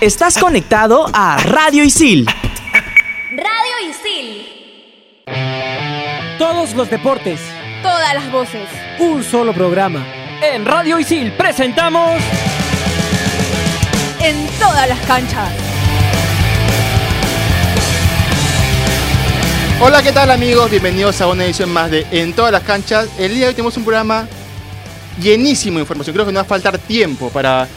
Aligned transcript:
Estás 0.00 0.38
conectado 0.38 1.04
a 1.12 1.36
Radio 1.36 1.84
Isil. 1.84 2.24
Radio 3.32 3.90
Isil. 3.90 4.46
Todos 6.38 6.72
los 6.72 6.88
deportes. 6.88 7.38
Todas 7.82 8.14
las 8.14 8.32
voces. 8.32 8.66
Un 8.98 9.22
solo 9.22 9.52
programa. 9.52 10.02
En 10.40 10.64
Radio 10.64 10.98
Isil 10.98 11.32
presentamos. 11.32 12.18
En 14.20 14.48
todas 14.58 14.88
las 14.88 15.00
canchas. 15.00 15.50
Hola, 19.82 20.02
¿qué 20.02 20.12
tal 20.12 20.30
amigos? 20.30 20.70
Bienvenidos 20.70 21.20
a 21.20 21.26
una 21.26 21.44
edición 21.44 21.70
más 21.70 21.90
de 21.90 22.06
En 22.10 22.32
todas 22.32 22.52
las 22.52 22.62
canchas. 22.62 23.06
El 23.18 23.34
día 23.34 23.40
de 23.40 23.48
hoy 23.48 23.54
tenemos 23.54 23.76
un 23.76 23.84
programa 23.84 24.26
llenísimo 25.20 25.76
de 25.76 25.82
información. 25.82 26.14
Creo 26.14 26.24
que 26.24 26.32
no 26.32 26.38
va 26.38 26.44
a 26.44 26.46
faltar 26.46 26.78
tiempo 26.78 27.28
para 27.28 27.68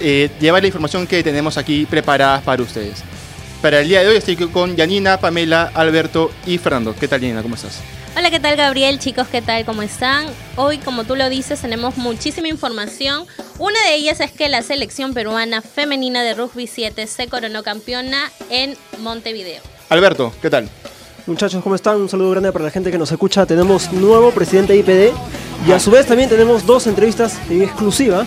eh, 0.00 0.30
llevar 0.40 0.62
la 0.62 0.68
información 0.68 1.06
que 1.06 1.22
tenemos 1.22 1.56
aquí 1.56 1.86
preparada 1.86 2.40
para 2.40 2.62
ustedes. 2.62 3.02
Para 3.62 3.80
el 3.80 3.88
día 3.88 4.02
de 4.02 4.08
hoy 4.08 4.16
estoy 4.16 4.36
con 4.36 4.74
Yanina, 4.74 5.18
Pamela, 5.18 5.70
Alberto 5.74 6.30
y 6.46 6.58
Fernando. 6.58 6.94
¿Qué 6.98 7.06
tal, 7.06 7.20
Yanina? 7.20 7.42
¿Cómo 7.42 7.54
estás? 7.54 7.80
Hola, 8.16 8.30
¿qué 8.30 8.40
tal 8.40 8.56
Gabriel? 8.56 8.98
Chicos, 8.98 9.28
¿qué 9.30 9.40
tal? 9.40 9.64
¿Cómo 9.64 9.82
están? 9.82 10.26
Hoy, 10.56 10.78
como 10.78 11.04
tú 11.04 11.14
lo 11.14 11.28
dices, 11.28 11.60
tenemos 11.60 11.96
muchísima 11.96 12.48
información. 12.48 13.24
Una 13.58 13.80
de 13.84 13.94
ellas 13.94 14.20
es 14.20 14.32
que 14.32 14.48
la 14.48 14.62
selección 14.62 15.14
peruana 15.14 15.62
femenina 15.62 16.22
de 16.22 16.34
rugby 16.34 16.66
7 16.66 17.06
se 17.06 17.28
coronó 17.28 17.62
campeona 17.62 18.32
en 18.48 18.76
Montevideo. 18.98 19.62
Alberto, 19.90 20.32
¿qué 20.42 20.50
tal? 20.50 20.68
Muchachos, 21.26 21.62
¿cómo 21.62 21.76
están? 21.76 22.00
Un 22.00 22.08
saludo 22.08 22.30
grande 22.30 22.50
para 22.50 22.64
la 22.64 22.70
gente 22.70 22.90
que 22.90 22.98
nos 22.98 23.12
escucha. 23.12 23.46
Tenemos 23.46 23.92
nuevo 23.92 24.32
presidente 24.32 24.72
de 24.72 24.78
IPD 24.80 25.68
y 25.68 25.72
a 25.72 25.78
su 25.78 25.90
vez 25.90 26.06
también 26.06 26.28
tenemos 26.28 26.66
dos 26.66 26.86
entrevistas 26.86 27.38
en 27.48 27.62
exclusiva 27.62 28.26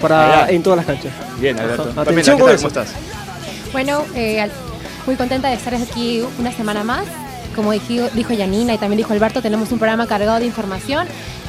para 0.00 0.50
en 0.50 0.62
todas 0.62 0.78
las 0.78 0.86
canchas. 0.86 1.12
Bien, 1.38 1.58
Alberto. 1.58 1.88
Ajá. 1.90 2.02
Atención 2.02 2.36
¿qué 2.36 2.42
tal? 2.44 2.54
eso. 2.54 2.68
¿Cómo 2.68 2.80
estás? 2.80 2.96
Bueno, 3.72 4.04
eh, 4.14 4.48
muy 5.06 5.16
contenta 5.16 5.48
de 5.48 5.54
estar 5.54 5.74
aquí 5.74 6.22
una 6.38 6.52
semana 6.52 6.84
más. 6.84 7.04
Como 7.54 7.72
dijo, 7.72 8.08
dijo 8.14 8.32
Yanina 8.32 8.74
y 8.74 8.78
también 8.78 8.98
dijo 8.98 9.12
Alberto, 9.12 9.42
tenemos 9.42 9.72
un 9.72 9.78
programa 9.78 10.06
cargado 10.06 10.38
de 10.38 10.46
información 10.46 11.06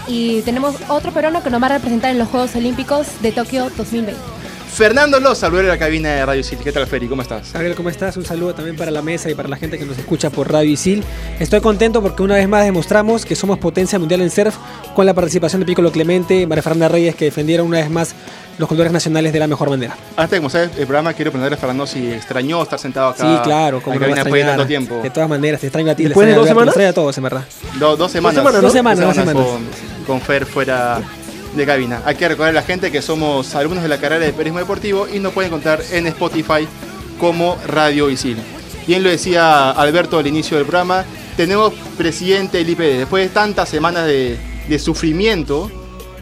y 0.07 0.41
tenemos 0.41 0.75
otro 0.87 1.11
peruano 1.11 1.43
que 1.43 1.49
nos 1.49 1.61
va 1.61 1.67
a 1.67 1.69
representar 1.69 2.11
en 2.11 2.17
los 2.17 2.27
Juegos 2.27 2.55
Olímpicos 2.55 3.07
de 3.21 3.31
Tokio 3.31 3.69
2020. 3.77 4.41
Fernando 4.73 5.19
Loza, 5.19 5.47
a 5.47 5.49
la 5.49 5.77
cabina 5.77 6.09
de 6.09 6.25
Radio 6.25 6.43
City. 6.43 6.63
¿Qué 6.63 6.71
tal, 6.71 6.87
Feri? 6.87 7.07
¿Cómo 7.09 7.21
estás? 7.21 7.51
Gabriel, 7.51 7.75
¿cómo 7.75 7.89
estás? 7.89 8.15
Un 8.15 8.23
saludo 8.23 8.55
también 8.55 8.77
para 8.77 8.89
la 8.89 9.01
mesa 9.01 9.29
y 9.29 9.35
para 9.35 9.49
la 9.49 9.57
gente 9.57 9.77
que 9.77 9.85
nos 9.85 9.97
escucha 9.97 10.29
por 10.29 10.49
Radio 10.49 10.71
Isil. 10.71 11.03
Estoy 11.39 11.59
contento 11.59 12.01
porque 12.01 12.23
una 12.23 12.35
vez 12.35 12.47
más 12.47 12.63
demostramos 12.63 13.25
que 13.25 13.35
somos 13.35 13.59
potencia 13.59 13.99
mundial 13.99 14.21
en 14.21 14.31
surf 14.31 14.55
con 14.95 15.05
la 15.05 15.13
participación 15.13 15.59
de 15.59 15.65
Piccolo 15.65 15.91
Clemente 15.91 16.39
y 16.39 16.47
María 16.47 16.63
Fernanda 16.63 16.87
Reyes 16.87 17.15
que 17.15 17.25
defendieron 17.25 17.67
una 17.67 17.79
vez 17.79 17.89
más 17.89 18.15
los 18.57 18.67
colores 18.69 18.91
nacionales 18.91 19.33
de 19.33 19.39
la 19.39 19.47
mejor 19.47 19.69
manera. 19.69 19.95
Antes 20.15 20.31
de 20.31 20.37
comenzar 20.37 20.63
el 20.63 20.85
programa, 20.85 21.13
quiero 21.13 21.31
preguntarle 21.31 21.55
a 21.55 21.59
Fernando 21.59 21.87
si 21.87 22.11
extrañó 22.11 22.61
estar 22.61 22.77
sentado 22.79 23.09
acá. 23.09 23.23
Sí, 23.37 23.41
claro, 23.43 23.81
como 23.81 23.99
no 23.99 24.05
después 24.07 24.33
de 24.33 24.43
tanto 24.49 24.65
tiempo. 24.67 24.99
De 25.01 25.09
todas 25.09 25.29
maneras, 25.29 25.61
te 25.61 25.67
extraño 25.67 25.91
a 25.91 25.95
ti. 25.95 26.03
¿Después 26.03 26.27
de 26.27 26.33
dos 26.35 26.47
semanas? 26.47 26.67
extraño 26.69 26.89
a 26.89 26.93
todos, 26.93 27.17
en 27.17 27.23
verdad. 27.23 27.43
Do- 27.79 27.97
dos 27.97 28.11
semanas. 28.11 28.35
semanas, 28.37 28.55
¿no? 28.61 28.61
Dos 28.61 28.73
semanas, 28.73 29.05
dos 29.05 29.15
semanas. 29.15 29.45
Con, 29.45 29.65
con 30.05 30.21
Fer 30.21 30.45
fuera 30.45 30.99
de 31.55 31.65
cabina. 31.65 32.01
Hay 32.05 32.15
que 32.15 32.27
recordar 32.27 32.51
a 32.51 32.53
la 32.53 32.61
gente 32.63 32.91
que 32.91 33.01
somos 33.01 33.55
alumnos 33.55 33.83
de 33.83 33.89
la 33.89 33.97
carrera 33.97 34.23
de 34.25 34.31
periodismo 34.31 34.59
deportivo 34.59 35.07
y 35.11 35.19
nos 35.19 35.33
pueden 35.33 35.49
encontrar 35.49 35.81
en 35.91 36.07
Spotify 36.07 36.67
como 37.19 37.57
Radio 37.67 38.09
Isil. 38.09 38.37
Bien 38.87 39.03
lo 39.03 39.09
decía 39.09 39.71
Alberto 39.71 40.17
al 40.19 40.27
inicio 40.27 40.57
del 40.57 40.65
programa, 40.65 41.03
tenemos 41.37 41.73
presidente 41.97 42.57
del 42.59 42.69
IPD. 42.69 42.99
Después 42.99 43.23
de 43.27 43.29
tantas 43.33 43.69
semanas 43.69 44.05
de, 44.05 44.37
de 44.67 44.79
sufrimiento, 44.79 45.69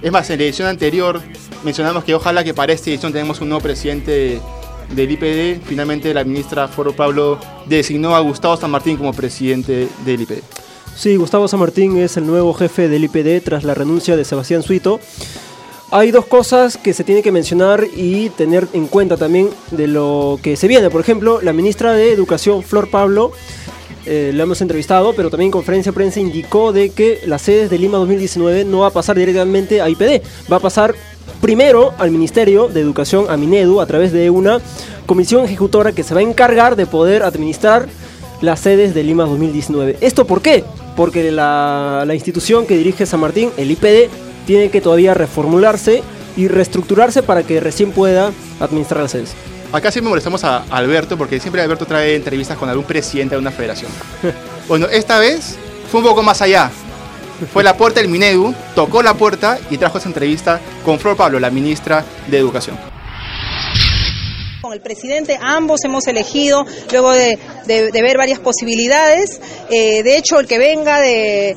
es 0.02 0.12
más, 0.12 0.30
en 0.30 0.40
la 0.40 0.46
edición 0.46 0.68
anterior 0.68 1.22
mencionamos 1.64 2.04
que 2.04 2.16
ojalá 2.16 2.44
que 2.44 2.54
para 2.54 2.74
esta 2.74 2.90
edición 2.90 3.12
tenemos 3.12 3.42
un 3.42 3.50
nuevo 3.50 3.62
presidente 3.62 4.42
del 4.96 5.12
IPD. 5.12 5.62
Finalmente 5.66 6.14
la 6.14 6.24
ministra 6.24 6.68
Foro 6.68 6.94
Pablo 6.94 7.38
designó 7.66 8.16
a 8.16 8.20
Gustavo 8.20 8.58
San 8.58 8.72
Martín 8.72 8.98
como 8.98 9.14
presidente 9.14 9.88
del 10.06 10.22
IPD. 10.22 10.40
Sí, 10.96 11.16
Gustavo 11.16 11.48
San 11.48 11.60
Martín 11.60 11.98
es 11.98 12.18
el 12.18 12.28
nuevo 12.28 12.54
jefe 12.54 12.90
del 12.90 13.06
IPD 13.06 13.44
tras 13.44 13.64
la 13.64 13.74
renuncia 13.74 14.18
de 14.18 14.26
Sebastián 14.26 14.64
Suito. 14.64 15.00
Hay 15.92 16.12
dos 16.12 16.26
cosas 16.26 16.78
que 16.78 16.94
se 16.94 17.04
tiene 17.04 17.24
que 17.24 17.32
mencionar 17.32 17.84
y 17.96 18.30
tener 18.30 18.68
en 18.74 18.88
cuenta 18.88 19.18
también 19.18 19.50
de 19.72 19.88
lo 19.88 20.40
que 20.44 20.56
se 20.56 20.68
viene. 20.68 20.90
Por 20.90 21.02
ejemplo, 21.02 21.40
la 21.42 21.52
ministra 21.52 21.94
de 21.94 22.12
Educación, 22.12 22.62
Flor 22.62 22.90
Pablo, 22.90 23.32
eh, 24.06 24.32
la 24.34 24.44
hemos 24.44 24.62
entrevistado, 24.62 25.14
pero 25.14 25.30
también 25.30 25.48
en 25.48 25.52
conferencia 25.52 25.92
de 25.92 25.96
prensa 25.96 26.20
indicó 26.20 26.74
de 26.74 26.92
que 26.92 27.22
las 27.26 27.42
sedes 27.42 27.70
de 27.70 27.80
Lima 27.80 27.98
2019 27.98 28.66
no 28.66 28.80
va 28.80 28.88
a 28.88 28.92
pasar 28.92 29.18
directamente 29.18 29.82
a 29.82 29.90
IPD, 29.90 30.22
va 30.52 30.58
a 30.58 30.60
pasar 30.60 30.96
primero 31.42 31.94
al 31.98 32.12
Ministerio 32.12 32.68
de 32.68 32.82
Educación, 32.82 33.26
a 33.30 33.38
Minedu, 33.38 33.82
a 33.82 33.86
través 33.86 34.12
de 34.12 34.30
una 34.30 34.60
comisión 35.06 35.46
ejecutora 35.46 35.92
que 35.92 36.04
se 36.04 36.14
va 36.14 36.20
a 36.20 36.24
encargar 36.24 36.76
de 36.76 36.86
poder 36.86 37.24
administrar 37.24 37.88
las 38.42 38.60
sedes 38.60 38.94
de 38.94 39.04
Lima 39.04 39.24
2019. 39.24 39.98
¿Esto 40.02 40.26
por 40.26 40.42
qué? 40.42 40.64
Porque 40.96 41.32
la, 41.32 42.04
la 42.06 42.16
institución 42.16 42.66
que 42.66 42.78
dirige 42.78 43.06
San 43.06 43.20
Martín, 43.20 43.52
el 43.58 43.72
IPD, 43.72 44.10
tiene 44.46 44.70
que 44.70 44.82
todavía 44.82 45.14
reformularse 45.14 46.02
y 46.36 46.48
reestructurarse 46.48 47.24
para 47.24 47.44
que 47.44 47.60
recién 47.60 47.92
pueda 47.92 48.32
administrar 48.60 49.02
las 49.02 49.12
sedes. 49.12 49.34
Acá 49.72 49.92
siempre 49.92 50.10
molestamos 50.10 50.44
a 50.44 50.64
Alberto 50.72 51.18
porque 51.18 51.40
siempre 51.40 51.62
Alberto 51.62 51.86
trae 51.86 52.16
entrevistas 52.16 52.58
con 52.58 52.70
algún 52.70 52.86
presidente 52.86 53.36
de 53.36 53.42
una 53.42 53.52
federación. 53.52 53.92
Bueno, 54.68 54.86
esta 54.86 55.18
vez 55.18 55.58
fue 55.92 56.00
un 56.00 56.06
poco 56.06 56.22
más 56.22 56.44
allá. 56.44 56.70
Fue 57.48 57.64
la 57.64 57.78
puerta 57.78 58.02
del 58.02 58.10
Minedu, 58.10 58.54
tocó 58.76 59.02
la 59.02 59.14
puerta 59.14 59.58
y 59.70 59.78
trajo 59.78 59.98
esa 59.98 60.10
entrevista 60.10 60.60
con 60.84 61.00
Flor 61.00 61.16
Pablo, 61.16 61.40
la 61.40 61.50
ministra 61.50 62.04
de 62.28 62.38
Educación. 62.38 62.89
Con 64.62 64.74
el 64.74 64.82
presidente, 64.82 65.38
ambos 65.42 65.86
hemos 65.86 66.06
elegido, 66.08 66.66
luego 66.92 67.14
de, 67.14 67.40
ver 67.66 68.18
varias 68.18 68.40
posibilidades, 68.40 69.40
eh, 69.70 70.04
de 70.04 70.18
hecho 70.18 70.38
el 70.38 70.48
que 70.48 70.58
venga 70.58 71.00
de, 71.00 71.56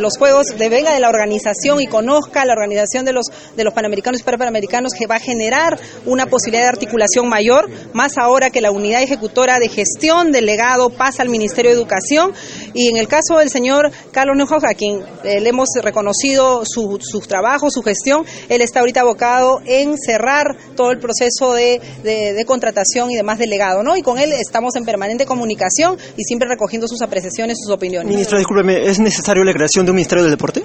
los 0.00 0.18
Juegos, 0.18 0.46
de 0.58 0.68
venga 0.68 0.92
de 0.92 0.98
la 0.98 1.10
organización 1.10 1.80
y 1.80 1.86
conozca 1.86 2.44
la 2.44 2.54
organización 2.54 3.04
de 3.04 3.12
los, 3.12 3.26
de 3.56 3.62
los 3.62 3.72
Panamericanos 3.72 4.20
y 4.20 4.24
Parapanamericanos, 4.24 4.94
que 4.98 5.06
va 5.06 5.16
a 5.16 5.20
generar 5.20 5.78
una 6.06 6.26
posibilidad 6.26 6.64
de 6.64 6.70
articulación 6.70 7.28
mayor, 7.28 7.70
más 7.92 8.18
ahora 8.18 8.50
que 8.50 8.60
la 8.60 8.72
unidad 8.72 9.02
ejecutora 9.02 9.60
de 9.60 9.68
gestión 9.68 10.32
del 10.32 10.46
legado 10.46 10.90
pasa 10.90 11.22
al 11.22 11.28
Ministerio 11.28 11.70
de 11.70 11.76
Educación, 11.76 12.32
y 12.72 12.88
en 12.88 12.96
el 12.96 13.06
caso 13.06 13.38
del 13.38 13.48
señor 13.48 13.92
Carlos 14.10 14.36
Neuhoff, 14.36 14.64
a 14.64 14.74
quien 14.74 15.04
eh, 15.22 15.40
le 15.40 15.50
hemos 15.50 15.68
reconocido 15.80 16.64
su, 16.64 16.98
sus 17.00 17.28
trabajos, 17.28 17.74
su 17.74 17.82
gestión, 17.82 18.26
él 18.48 18.60
está 18.60 18.80
ahorita 18.80 19.02
abocado 19.02 19.60
en 19.66 19.96
cerrar 19.96 20.56
todo 20.74 20.90
el 20.90 20.98
proceso 20.98 21.52
de, 21.52 21.80
de- 22.24 22.32
de 22.34 22.44
contratación 22.44 23.10
y 23.10 23.16
demás 23.16 23.38
del 23.38 23.50
legado, 23.50 23.82
¿no? 23.82 23.96
Y 23.96 24.02
con 24.02 24.18
él 24.18 24.32
estamos 24.32 24.76
en 24.76 24.84
permanente 24.84 25.26
comunicación 25.26 25.96
y 26.16 26.24
siempre 26.24 26.48
recogiendo 26.48 26.88
sus 26.88 27.02
apreciaciones, 27.02 27.58
sus 27.60 27.72
opiniones. 27.74 28.08
Ministra, 28.10 28.38
discúlpeme, 28.38 28.86
¿es 28.88 28.98
necesario 29.00 29.44
la 29.44 29.52
creación 29.52 29.84
de 29.84 29.90
un 29.92 29.96
Ministerio 29.96 30.24
del 30.24 30.32
Deporte? 30.32 30.62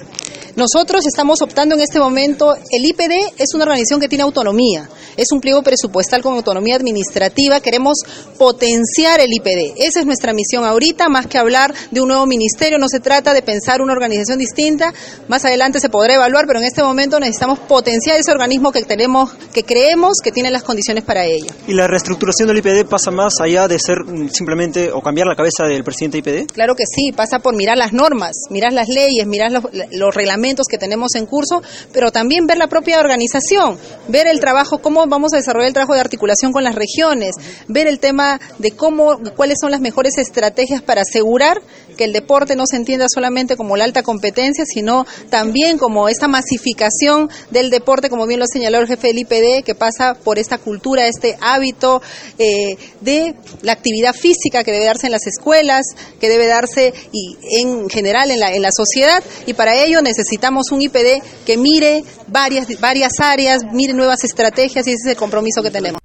Nosotros 0.59 1.05
estamos 1.07 1.41
optando 1.41 1.75
en 1.75 1.79
este 1.79 2.01
momento, 2.01 2.53
el 2.53 2.85
IPD 2.85 3.33
es 3.37 3.53
una 3.53 3.63
organización 3.63 4.01
que 4.01 4.09
tiene 4.09 4.25
autonomía, 4.25 4.89
es 5.15 5.31
un 5.31 5.39
pliego 5.39 5.63
presupuestal 5.63 6.21
con 6.21 6.33
autonomía 6.33 6.75
administrativa, 6.75 7.61
queremos 7.61 7.99
potenciar 8.37 9.21
el 9.21 9.31
IPD, 9.31 9.77
esa 9.77 10.01
es 10.01 10.05
nuestra 10.05 10.33
misión 10.33 10.65
ahorita, 10.65 11.07
más 11.07 11.27
que 11.27 11.37
hablar 11.37 11.73
de 11.91 12.01
un 12.01 12.09
nuevo 12.09 12.25
ministerio, 12.25 12.77
no 12.77 12.89
se 12.89 12.99
trata 12.99 13.33
de 13.33 13.41
pensar 13.41 13.81
una 13.81 13.93
organización 13.93 14.37
distinta, 14.37 14.93
más 15.29 15.45
adelante 15.45 15.79
se 15.79 15.87
podrá 15.87 16.15
evaluar, 16.15 16.45
pero 16.45 16.59
en 16.59 16.65
este 16.65 16.83
momento 16.83 17.21
necesitamos 17.21 17.59
potenciar 17.59 18.17
ese 18.17 18.33
organismo 18.33 18.73
que 18.73 18.83
tenemos, 18.83 19.31
que 19.53 19.63
creemos 19.63 20.17
que 20.21 20.33
tiene 20.33 20.51
las 20.51 20.63
condiciones 20.63 21.05
para 21.05 21.23
ello. 21.23 21.47
¿Y 21.69 21.73
la 21.73 21.87
reestructuración 21.87 22.49
del 22.49 22.57
IPD 22.57 22.85
pasa 22.89 23.11
más 23.11 23.35
allá 23.39 23.69
de 23.69 23.79
ser 23.79 23.99
mm, 23.99 24.27
simplemente 24.27 24.91
o 24.91 24.99
cambiar 24.99 25.27
la 25.27 25.37
cabeza 25.37 25.63
del 25.69 25.85
presidente 25.85 26.17
IPD? 26.17 26.51
Claro 26.51 26.75
que 26.75 26.83
sí, 26.85 27.13
pasa 27.13 27.39
por 27.39 27.55
mirar 27.55 27.77
las 27.77 27.93
normas, 27.93 28.35
mirar 28.49 28.73
las 28.73 28.89
leyes, 28.89 29.25
mirar 29.25 29.53
los, 29.53 29.63
los 29.91 30.13
reglamentos 30.13 30.48
que 30.67 30.77
tenemos 30.77 31.15
en 31.15 31.25
curso, 31.25 31.61
pero 31.91 32.11
también 32.11 32.47
ver 32.47 32.57
la 32.57 32.67
propia 32.67 32.99
organización, 32.99 33.77
ver 34.07 34.27
el 34.27 34.39
trabajo, 34.39 34.79
cómo 34.79 35.05
vamos 35.07 35.33
a 35.33 35.37
desarrollar 35.37 35.67
el 35.67 35.73
trabajo 35.73 35.93
de 35.93 36.01
articulación 36.01 36.51
con 36.51 36.63
las 36.63 36.75
regiones, 36.75 37.35
ver 37.67 37.87
el 37.87 37.99
tema 37.99 38.39
de 38.57 38.71
cómo, 38.71 39.19
cuáles 39.35 39.57
son 39.61 39.71
las 39.71 39.81
mejores 39.81 40.17
estrategias 40.17 40.81
para 40.81 41.01
asegurar 41.01 41.61
que 41.99 42.05
el 42.05 42.13
deporte 42.13 42.55
no 42.55 42.63
se 42.65 42.77
entienda 42.77 43.07
solamente 43.13 43.57
como 43.57 43.75
la 43.75 43.83
alta 43.83 44.03
competencia, 44.03 44.63
sino 44.65 45.05
también 45.29 45.77
como 45.77 46.07
esta 46.07 46.29
masificación 46.29 47.29
del 47.51 47.69
deporte, 47.69 48.09
como 48.09 48.25
bien 48.25 48.39
lo 48.39 48.45
señaló 48.47 48.79
el 48.79 48.87
jefe 48.87 49.07
del 49.07 49.17
IPD, 49.19 49.65
que 49.65 49.75
pasa 49.75 50.13
por 50.13 50.39
esta 50.39 50.59
cultura, 50.59 51.07
este 51.07 51.37
hábito 51.41 52.01
eh, 52.37 52.77
de 53.01 53.35
la 53.63 53.73
actividad 53.73 54.15
física 54.15 54.63
que 54.63 54.71
debe 54.71 54.85
darse 54.85 55.07
en 55.07 55.11
las 55.11 55.27
escuelas, 55.27 55.87
que 56.21 56.29
debe 56.29 56.47
darse 56.47 56.93
y 57.11 57.35
en 57.59 57.89
general 57.89 58.31
en 58.31 58.39
la, 58.39 58.53
en 58.53 58.61
la 58.61 58.71
sociedad, 58.71 59.21
y 59.45 59.53
para 59.53 59.75
ello 59.75 60.01
necesitamos 60.01 60.71
un 60.71 60.81
IPD 60.81 61.21
que 61.45 61.57
mire 61.57 62.05
varias, 62.27 62.79
varias 62.79 63.19
áreas, 63.19 63.63
mire 63.73 63.91
nuevas 63.91 64.23
estrategias, 64.23 64.87
y 64.87 64.91
ese 64.91 65.01
es 65.03 65.11
el 65.11 65.17
compromiso 65.17 65.61
que 65.61 65.69
tenemos. 65.69 65.99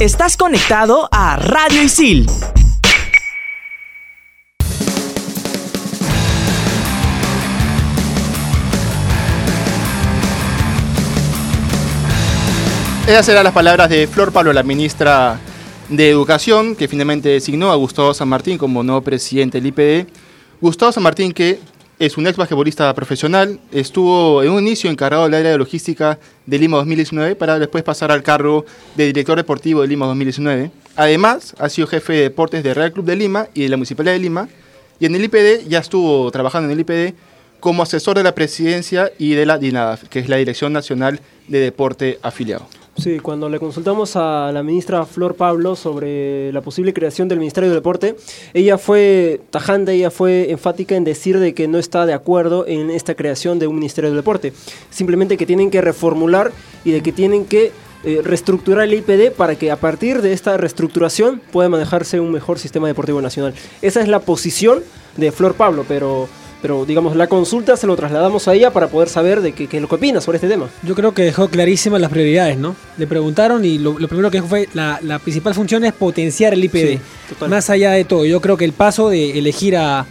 Estás 0.00 0.36
conectado 0.36 1.08
a 1.10 1.34
Radio 1.34 1.82
Isil. 1.82 2.24
Esas 13.08 13.28
eran 13.28 13.42
las 13.42 13.52
palabras 13.52 13.90
de 13.90 14.06
Flor 14.06 14.30
Pablo, 14.30 14.52
la 14.52 14.62
ministra 14.62 15.40
de 15.88 16.08
Educación, 16.08 16.76
que 16.76 16.86
finalmente 16.86 17.30
designó 17.30 17.72
a 17.72 17.74
Gustavo 17.74 18.14
San 18.14 18.28
Martín 18.28 18.56
como 18.56 18.84
nuevo 18.84 19.00
presidente 19.00 19.60
del 19.60 19.66
IPD. 19.66 20.08
Gustavo 20.60 20.92
San 20.92 21.02
Martín, 21.02 21.32
que 21.32 21.58
es 21.98 22.16
un 22.16 22.26
ex 22.26 22.36
basquetbolista 22.36 22.94
profesional, 22.94 23.58
estuvo 23.72 24.42
en 24.42 24.50
un 24.52 24.60
inicio 24.60 24.88
encargado 24.88 25.24
del 25.24 25.34
área 25.34 25.50
de 25.50 25.58
logística 25.58 26.18
de 26.46 26.58
Lima 26.58 26.76
2019 26.76 27.34
para 27.34 27.58
después 27.58 27.82
pasar 27.82 28.12
al 28.12 28.22
cargo 28.22 28.64
de 28.94 29.06
director 29.06 29.36
deportivo 29.36 29.82
de 29.82 29.88
Lima 29.88 30.06
2019. 30.06 30.70
Además, 30.94 31.54
ha 31.58 31.68
sido 31.68 31.88
jefe 31.88 32.12
de 32.12 32.22
deportes 32.22 32.62
del 32.62 32.76
Real 32.76 32.92
Club 32.92 33.04
de 33.04 33.16
Lima 33.16 33.48
y 33.52 33.62
de 33.62 33.68
la 33.68 33.76
Municipalidad 33.76 34.14
de 34.14 34.20
Lima. 34.20 34.48
Y 35.00 35.06
en 35.06 35.14
el 35.14 35.24
IPD 35.24 35.68
ya 35.68 35.80
estuvo 35.80 36.30
trabajando 36.30 36.70
en 36.70 36.78
el 36.78 36.80
IPD 36.80 37.14
como 37.60 37.82
asesor 37.82 38.16
de 38.16 38.22
la 38.22 38.34
presidencia 38.34 39.10
y 39.18 39.34
de 39.34 39.46
la 39.46 39.58
DINADAF, 39.58 40.04
que 40.08 40.20
es 40.20 40.28
la 40.28 40.36
Dirección 40.36 40.72
Nacional 40.72 41.20
de 41.48 41.58
Deporte 41.58 42.18
Afiliado. 42.22 42.68
Sí, 42.98 43.20
cuando 43.20 43.48
le 43.48 43.60
consultamos 43.60 44.16
a 44.16 44.50
la 44.52 44.64
ministra 44.64 45.06
Flor 45.06 45.36
Pablo 45.36 45.76
sobre 45.76 46.52
la 46.52 46.62
posible 46.62 46.92
creación 46.92 47.28
del 47.28 47.38
Ministerio 47.38 47.70
del 47.70 47.78
Deporte, 47.78 48.16
ella 48.54 48.76
fue 48.76 49.40
tajante, 49.50 49.92
ella 49.92 50.10
fue 50.10 50.50
enfática 50.50 50.96
en 50.96 51.04
decir 51.04 51.38
de 51.38 51.54
que 51.54 51.68
no 51.68 51.78
está 51.78 52.06
de 52.06 52.12
acuerdo 52.12 52.66
en 52.66 52.90
esta 52.90 53.14
creación 53.14 53.60
de 53.60 53.68
un 53.68 53.76
Ministerio 53.76 54.10
del 54.10 54.16
Deporte. 54.16 54.52
Simplemente 54.90 55.36
que 55.36 55.46
tienen 55.46 55.70
que 55.70 55.80
reformular 55.80 56.50
y 56.84 56.90
de 56.90 57.00
que 57.00 57.12
tienen 57.12 57.44
que 57.44 57.70
eh, 58.02 58.20
reestructurar 58.24 58.84
el 58.84 58.94
IPD 58.94 59.30
para 59.30 59.54
que 59.54 59.70
a 59.70 59.76
partir 59.76 60.20
de 60.20 60.32
esta 60.32 60.56
reestructuración 60.56 61.40
pueda 61.52 61.68
manejarse 61.68 62.18
un 62.18 62.32
mejor 62.32 62.58
sistema 62.58 62.88
deportivo 62.88 63.22
nacional. 63.22 63.54
Esa 63.80 64.00
es 64.00 64.08
la 64.08 64.18
posición 64.18 64.82
de 65.16 65.30
Flor 65.30 65.54
Pablo, 65.54 65.84
pero 65.86 66.28
pero 66.60 66.84
digamos, 66.84 67.14
la 67.16 67.26
consulta 67.28 67.76
se 67.76 67.86
lo 67.86 67.94
trasladamos 67.96 68.48
a 68.48 68.54
ella 68.54 68.72
para 68.72 68.88
poder 68.88 69.08
saber 69.08 69.40
de 69.40 69.52
qué, 69.52 69.66
qué 69.68 69.76
es 69.76 69.80
lo 69.82 69.88
que 69.88 69.94
opina 69.94 70.20
sobre 70.20 70.36
este 70.36 70.48
tema. 70.48 70.68
Yo 70.82 70.94
creo 70.94 71.14
que 71.14 71.22
dejó 71.22 71.48
clarísimas 71.48 72.00
las 72.00 72.10
prioridades, 72.10 72.58
¿no? 72.58 72.74
Le 72.96 73.06
preguntaron 73.06 73.64
y 73.64 73.78
lo, 73.78 73.98
lo 73.98 74.08
primero 74.08 74.30
que 74.30 74.38
dijo 74.38 74.48
fue 74.48 74.68
la, 74.74 74.98
la 75.02 75.18
principal 75.18 75.54
función 75.54 75.84
es 75.84 75.92
potenciar 75.92 76.52
el 76.52 76.64
IPD. 76.64 76.74
Sí. 76.74 77.00
Más 77.48 77.70
allá 77.70 77.92
de 77.92 78.04
todo, 78.04 78.24
yo 78.24 78.40
creo 78.40 78.56
que 78.56 78.64
el 78.64 78.72
paso 78.72 79.08
de 79.08 79.38
elegir 79.38 79.76
a, 79.76 80.06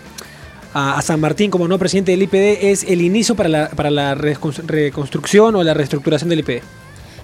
a, 0.74 0.98
a 0.98 1.02
San 1.02 1.20
Martín 1.20 1.52
como 1.52 1.68
no 1.68 1.78
presidente 1.78 2.12
del 2.12 2.22
IPD 2.24 2.66
es 2.72 2.84
el 2.84 3.02
inicio 3.02 3.36
para 3.36 3.50
la, 3.50 3.70
para 3.70 3.92
la 3.92 4.16
recon- 4.16 4.66
reconstrucción 4.66 5.56
o 5.56 5.64
la 5.64 5.74
reestructuración 5.74 6.30
del 6.30 6.40
IPD. 6.40 6.62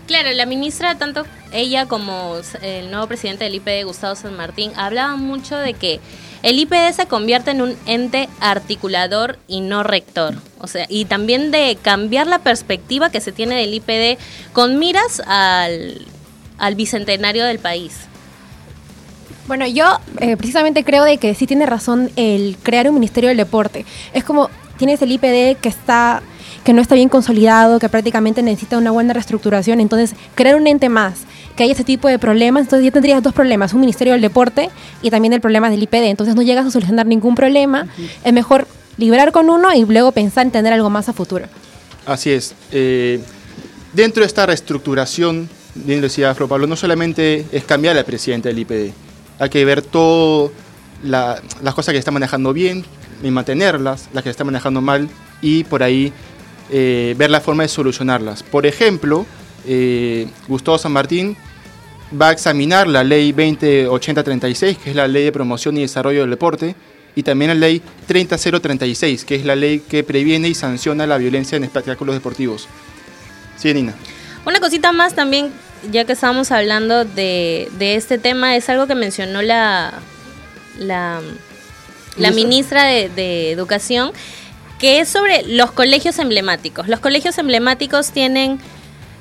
Claro, 0.06 0.30
la 0.34 0.46
ministra, 0.46 0.98
tanto 0.98 1.24
ella 1.54 1.86
como 1.86 2.36
el 2.62 2.92
nuevo 2.92 3.08
presidente 3.08 3.46
del 3.46 3.56
IPD, 3.56 3.86
Gustavo 3.86 4.16
San 4.16 4.36
Martín, 4.36 4.72
hablaban 4.76 5.22
mucho 5.22 5.56
de 5.56 5.76
que 5.76 6.02
el 6.44 6.60
IPD 6.60 6.92
se 6.94 7.08
convierte 7.08 7.52
en 7.52 7.62
un 7.62 7.76
ente 7.86 8.30
articulador 8.40 9.40
y 9.48 9.62
no 9.62 9.82
rector. 9.82 10.36
O 10.60 10.68
sea, 10.68 10.86
y 10.90 11.06
también 11.06 11.52
de 11.52 11.78
cambiar 11.82 12.28
la 12.28 12.40
perspectiva 12.40 13.10
que 13.10 13.22
se 13.22 13.32
tiene 13.32 13.56
del 13.56 13.74
IPD 13.74 14.20
con 14.52 14.78
miras 14.78 15.22
al, 15.26 16.06
al 16.58 16.76
bicentenario 16.76 17.46
del 17.46 17.60
país. 17.60 17.94
Bueno, 19.48 19.66
yo 19.68 20.00
eh, 20.20 20.38
precisamente 20.38 20.84
creo 20.84 21.04
de 21.04 21.18
que 21.18 21.34
sí 21.34 21.48
tiene 21.48 21.66
razón 21.66 22.12
el 22.16 22.58
crear 22.62 22.88
un 22.88 22.96
Ministerio 22.96 23.30
del 23.30 23.38
Deporte. 23.38 23.86
Es 24.14 24.24
como 24.24 24.50
tienes 24.78 25.02
el 25.02 25.12
IPD 25.12 25.60
que 25.60 25.70
está 25.70 26.22
que 26.64 26.74
no 26.74 26.82
está 26.82 26.96
bien 26.96 27.10
consolidado, 27.10 27.80
que 27.80 27.90
prácticamente 27.90 28.42
necesita 28.42 28.78
una 28.78 28.92
buena 28.92 29.14
reestructuración, 29.14 29.80
entonces 29.80 30.16
crear 30.36 30.56
un 30.56 30.68
ente 30.68 30.90
más 30.90 31.22
que 31.56 31.64
haya 31.64 31.74
ese 31.74 31.84
tipo 31.84 32.08
de 32.08 32.18
problemas, 32.18 32.64
entonces 32.64 32.86
ya 32.86 32.92
tendrías 32.92 33.22
dos 33.22 33.34
problemas, 33.34 33.74
un 33.74 33.82
Ministerio 33.82 34.14
del 34.14 34.22
Deporte 34.22 34.70
y 35.02 35.12
también 35.12 35.34
el 35.34 35.42
problema 35.42 35.70
del 35.70 35.84
IPD, 35.84 36.06
entonces 36.06 36.36
no 36.36 36.42
llegas 36.42 36.66
a 36.66 36.72
solucionar 36.72 37.06
ningún 37.06 37.36
problema, 37.36 37.88
es 38.24 38.34
mejor 38.34 38.68
liberar 38.98 39.32
con 39.32 39.50
uno 39.50 39.74
y 39.74 39.86
luego 39.86 40.12
pensar 40.12 40.46
en 40.46 40.52
tener 40.52 40.74
algo 40.74 40.90
más 40.90 41.10
a 41.10 41.14
futuro. 41.14 41.46
Así 42.06 42.32
es. 42.32 42.56
Eh, 42.72 43.22
dentro 43.94 44.22
de 44.22 44.28
esta 44.28 44.46
reestructuración, 44.46 45.50
bien 45.76 46.02
decía 46.02 46.32
Afro 46.32 46.48
Pablo, 46.48 46.68
no 46.68 46.76
solamente 46.76 47.46
es 47.52 47.64
cambiar 47.66 47.98
al 47.98 48.06
presidente 48.06 48.50
del 48.50 48.60
IPD, 48.60 48.94
hay 49.40 49.50
que 49.50 49.66
ver 49.66 49.82
todas 49.82 50.52
las 51.04 51.74
cosas 51.76 51.92
que 51.92 52.00
está 52.00 52.12
manejando 52.12 52.54
bien 52.54 52.86
y 53.22 53.32
mantenerlas, 53.32 54.10
las 54.14 54.24
que 54.24 54.30
está 54.30 54.44
manejando 54.44 54.82
mal 54.82 55.10
y 55.42 55.64
por 55.66 55.84
ahí 55.84 56.14
eh, 56.70 57.16
ver 57.18 57.30
la 57.30 57.42
forma 57.42 57.64
de 57.64 57.70
solucionarlas. 57.70 58.44
Por 58.44 58.66
ejemplo, 58.66 59.26
eh, 59.66 60.28
Gustavo 60.48 60.78
San 60.78 60.92
Martín 60.92 61.38
va 62.20 62.30
a 62.30 62.32
examinar 62.32 62.88
la 62.88 63.04
ley 63.04 63.32
208036, 63.32 64.78
que 64.78 64.90
es 64.92 64.96
la 64.96 65.08
ley 65.08 65.24
de 65.24 65.32
promoción 65.32 65.78
y 65.78 65.82
desarrollo 65.82 66.22
del 66.22 66.30
deporte, 66.30 66.76
y 67.16 67.24
también 67.24 67.50
la 67.50 67.56
ley 67.56 67.82
30036, 68.08 69.26
que 69.26 69.36
es 69.36 69.46
la 69.46 69.56
ley 69.56 69.80
que 69.80 70.04
previene 70.04 70.48
y 70.48 70.56
sanciona 70.56 71.06
la 71.06 71.18
violencia 71.18 71.56
en 71.56 71.64
espectáculos 71.64 72.16
deportivos. 72.16 72.68
Sí, 73.56 73.74
Nina. 73.74 73.94
Una 74.46 74.60
cosita 74.60 74.92
más 74.92 75.14
también, 75.14 75.52
ya 75.92 76.06
que 76.06 76.14
estábamos 76.14 76.52
hablando 76.52 77.06
de, 77.06 77.70
de 77.78 77.96
este 77.96 78.18
tema, 78.18 78.56
es 78.56 78.68
algo 78.70 78.88
que 78.88 78.96
mencionó 78.96 79.42
la, 79.42 79.94
la, 80.78 81.22
la 82.18 82.32
ministra 82.32 82.84
de, 82.86 83.10
de 83.10 83.52
Educación, 83.52 84.12
que 84.84 85.00
es 85.00 85.08
sobre 85.08 85.44
los 85.44 85.72
colegios 85.72 86.20
emblemáticos. 86.20 86.90
Los 86.90 87.00
colegios 87.00 87.38
emblemáticos 87.38 88.12
tienen 88.12 88.60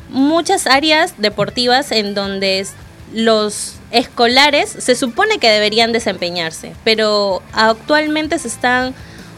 muchas 0.09 0.67
áreas 0.67 1.14
deportivas 1.19 1.93
en 1.93 2.14
donde 2.14 2.67
los 3.14 3.75
escolares 3.93 4.69
se 4.76 4.97
supone 4.97 5.38
que 5.38 5.49
deberían 5.49 5.93
desempeñarse, 5.93 6.75
pero 6.82 7.43
actualmente 7.53 8.41
se 8.41 8.49
están 8.49 8.93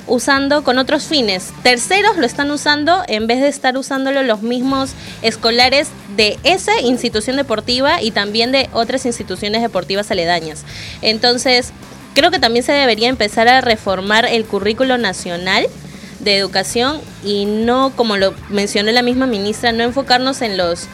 usando 0.07 0.65
con 0.65 0.79
otros 0.79 1.05
fines. 1.05 1.53
Terceros 1.63 2.17
lo 2.17 2.25
están 2.25 2.51
usando 2.51 3.03
en 3.07 3.27
vez 3.27 3.43
de 3.43 3.49
estar 3.49 3.77
usándolo 3.77 4.23
los 4.23 4.41
mismos 4.41 4.95
escolares 5.21 5.89
de 6.17 6.39
esa 6.43 6.81
institución 6.81 7.37
deportiva 7.37 8.01
y 8.01 8.13
también 8.13 8.51
de 8.51 8.71
otras 8.73 9.05
instituciones 9.05 9.61
deportivas 9.61 10.11
aledañas. 10.11 10.65
Entonces, 11.03 11.75
creo 12.15 12.31
que 12.31 12.39
también 12.39 12.65
se 12.65 12.73
debería 12.73 13.11
empezar 13.11 13.47
a 13.47 13.61
reformar 13.61 14.25
el 14.25 14.47
currículo 14.47 14.97
nacional 14.97 15.67
de 16.25 16.37
educación 16.37 17.01
y 17.23 17.45
no, 17.45 17.93
como 17.95 18.17
lo 18.17 18.35
mencionó 18.49 18.91
la 18.93 19.03
misma 19.03 19.27
ministra, 19.27 19.73
no 19.73 19.85
enfocarnos 19.85 20.43
en 20.43 20.57
los 20.57 20.89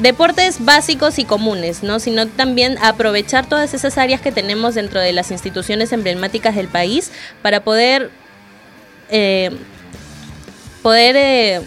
deportes 0.00 0.64
básicos 0.64 1.18
y 1.18 1.24
comunes, 1.24 1.82
¿no? 1.82 1.98
sino 2.00 2.26
también 2.26 2.78
aprovechar 2.82 3.48
todas 3.48 3.74
esas 3.74 3.98
áreas 3.98 4.20
que 4.20 4.32
tenemos 4.32 4.74
dentro 4.74 5.00
de 5.00 5.12
las 5.12 5.30
instituciones 5.30 5.92
emblemáticas 5.92 6.54
del 6.54 6.68
país 6.68 7.10
para 7.42 7.64
poder 7.64 8.10
eh, 9.10 9.50
poder 10.82 11.16
eh, 11.16 11.60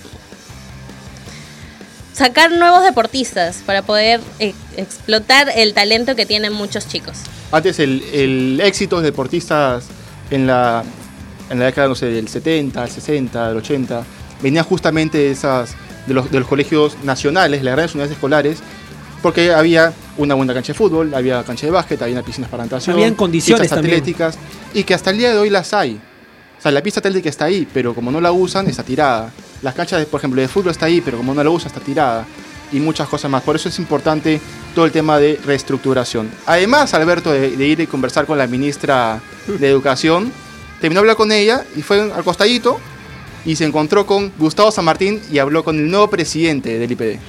sacar 2.13 2.51
nuevos 2.51 2.83
deportistas, 2.83 3.57
para 3.65 3.81
poder 3.81 4.21
eh, 4.39 4.53
explotar 4.77 5.51
el 5.55 5.73
talento 5.73 6.15
que 6.15 6.25
tienen 6.25 6.53
muchos 6.53 6.87
chicos. 6.87 7.17
Antes 7.51 7.79
el, 7.79 8.03
el 8.13 8.61
éxito 8.63 8.97
de 9.01 9.03
deportistas 9.03 9.85
en 10.29 10.47
la, 10.47 10.83
en 11.51 11.59
la 11.59 11.65
década 11.65 11.89
no 11.89 11.95
sé, 11.95 12.07
del 12.07 12.27
70, 12.27 12.81
del 12.81 12.89
60, 12.89 13.47
del 13.49 13.57
80, 13.57 14.03
venía 14.41 14.63
justamente 14.63 15.17
de, 15.17 15.31
esas, 15.31 15.75
de, 16.07 16.13
los, 16.13 16.31
de 16.31 16.39
los 16.39 16.47
colegios 16.47 16.97
nacionales, 17.03 17.61
las 17.61 17.73
grandes 17.73 17.93
unidades 17.93 18.13
escolares, 18.13 18.59
porque 19.21 19.53
había 19.53 19.93
una 20.17 20.33
buena 20.33 20.53
cancha 20.53 20.73
de 20.73 20.77
fútbol, 20.77 21.13
había 21.13 21.43
cancha 21.43 21.67
de 21.67 21.71
básquet, 21.71 22.01
había 22.01 22.23
piscinas 22.23 22.49
para 22.49 22.63
natación, 22.63 22.95
Habían 22.95 23.15
condiciones 23.15 23.63
pistas 23.63 23.79
atléticas, 23.79 24.37
y 24.73 24.83
que 24.83 24.93
hasta 24.93 25.11
el 25.11 25.17
día 25.17 25.31
de 25.31 25.37
hoy 25.37 25.49
las 25.49 25.73
hay. 25.73 25.99
O 26.57 26.61
sea, 26.61 26.71
la 26.71 26.81
pista 26.81 26.99
atlética 26.99 27.29
está 27.29 27.45
ahí, 27.45 27.67
pero 27.73 27.93
como 27.93 28.11
no 28.11 28.21
la 28.21 28.31
usan, 28.31 28.67
está 28.67 28.83
tirada. 28.83 29.31
Las 29.61 29.75
canchas, 29.75 29.99
de, 29.99 30.05
por 30.05 30.19
ejemplo, 30.19 30.41
de 30.41 30.47
fútbol 30.47 30.71
está 30.71 30.85
ahí, 30.85 31.01
pero 31.01 31.17
como 31.17 31.33
no 31.33 31.43
la 31.43 31.49
usan, 31.49 31.67
está 31.67 31.81
tirada. 31.81 32.25
Y 32.71 32.79
muchas 32.79 33.09
cosas 33.09 33.29
más. 33.29 33.43
Por 33.43 33.55
eso 33.55 33.67
es 33.67 33.77
importante 33.79 34.39
todo 34.73 34.85
el 34.85 34.91
tema 34.91 35.19
de 35.19 35.39
reestructuración. 35.43 36.29
Además, 36.45 36.93
Alberto, 36.93 37.31
de, 37.31 37.57
de 37.57 37.67
ir 37.67 37.79
y 37.81 37.87
conversar 37.87 38.25
con 38.25 38.37
la 38.37 38.47
ministra 38.47 39.19
de 39.47 39.67
Educación, 39.67 40.31
terminó 40.81 40.99
de 40.99 41.03
hablar 41.03 41.15
con 41.15 41.31
ella 41.31 41.63
y 41.75 41.83
fue 41.83 42.11
al 42.11 42.23
costadito 42.23 42.79
y 43.45 43.55
se 43.55 43.65
encontró 43.65 44.07
con 44.07 44.33
Gustavo 44.37 44.71
San 44.71 44.83
Martín 44.83 45.21
y 45.31 45.37
habló 45.37 45.63
con 45.63 45.77
el 45.77 45.89
nuevo 45.89 46.09
presidente 46.09 46.77
del 46.79 46.91
IPD. 46.91 47.19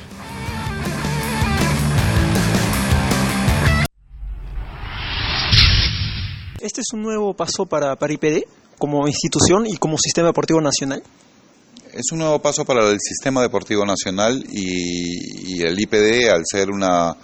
Este 6.60 6.80
es 6.80 6.86
un 6.94 7.02
nuevo 7.02 7.34
paso 7.34 7.66
para, 7.66 7.94
para 7.96 8.12
IPD 8.14 8.44
como 8.78 9.06
institución 9.06 9.66
y 9.66 9.76
como 9.76 9.98
sistema 9.98 10.28
deportivo 10.28 10.60
nacional. 10.60 11.02
Es 11.92 12.10
un 12.10 12.20
nuevo 12.20 12.38
paso 12.40 12.64
para 12.64 12.88
el 12.88 12.98
sistema 13.00 13.42
deportivo 13.42 13.84
nacional 13.84 14.42
y, 14.50 15.58
y 15.58 15.62
el 15.62 15.78
IPD, 15.78 16.30
al 16.30 16.42
ser 16.46 16.70
una, 16.70 17.14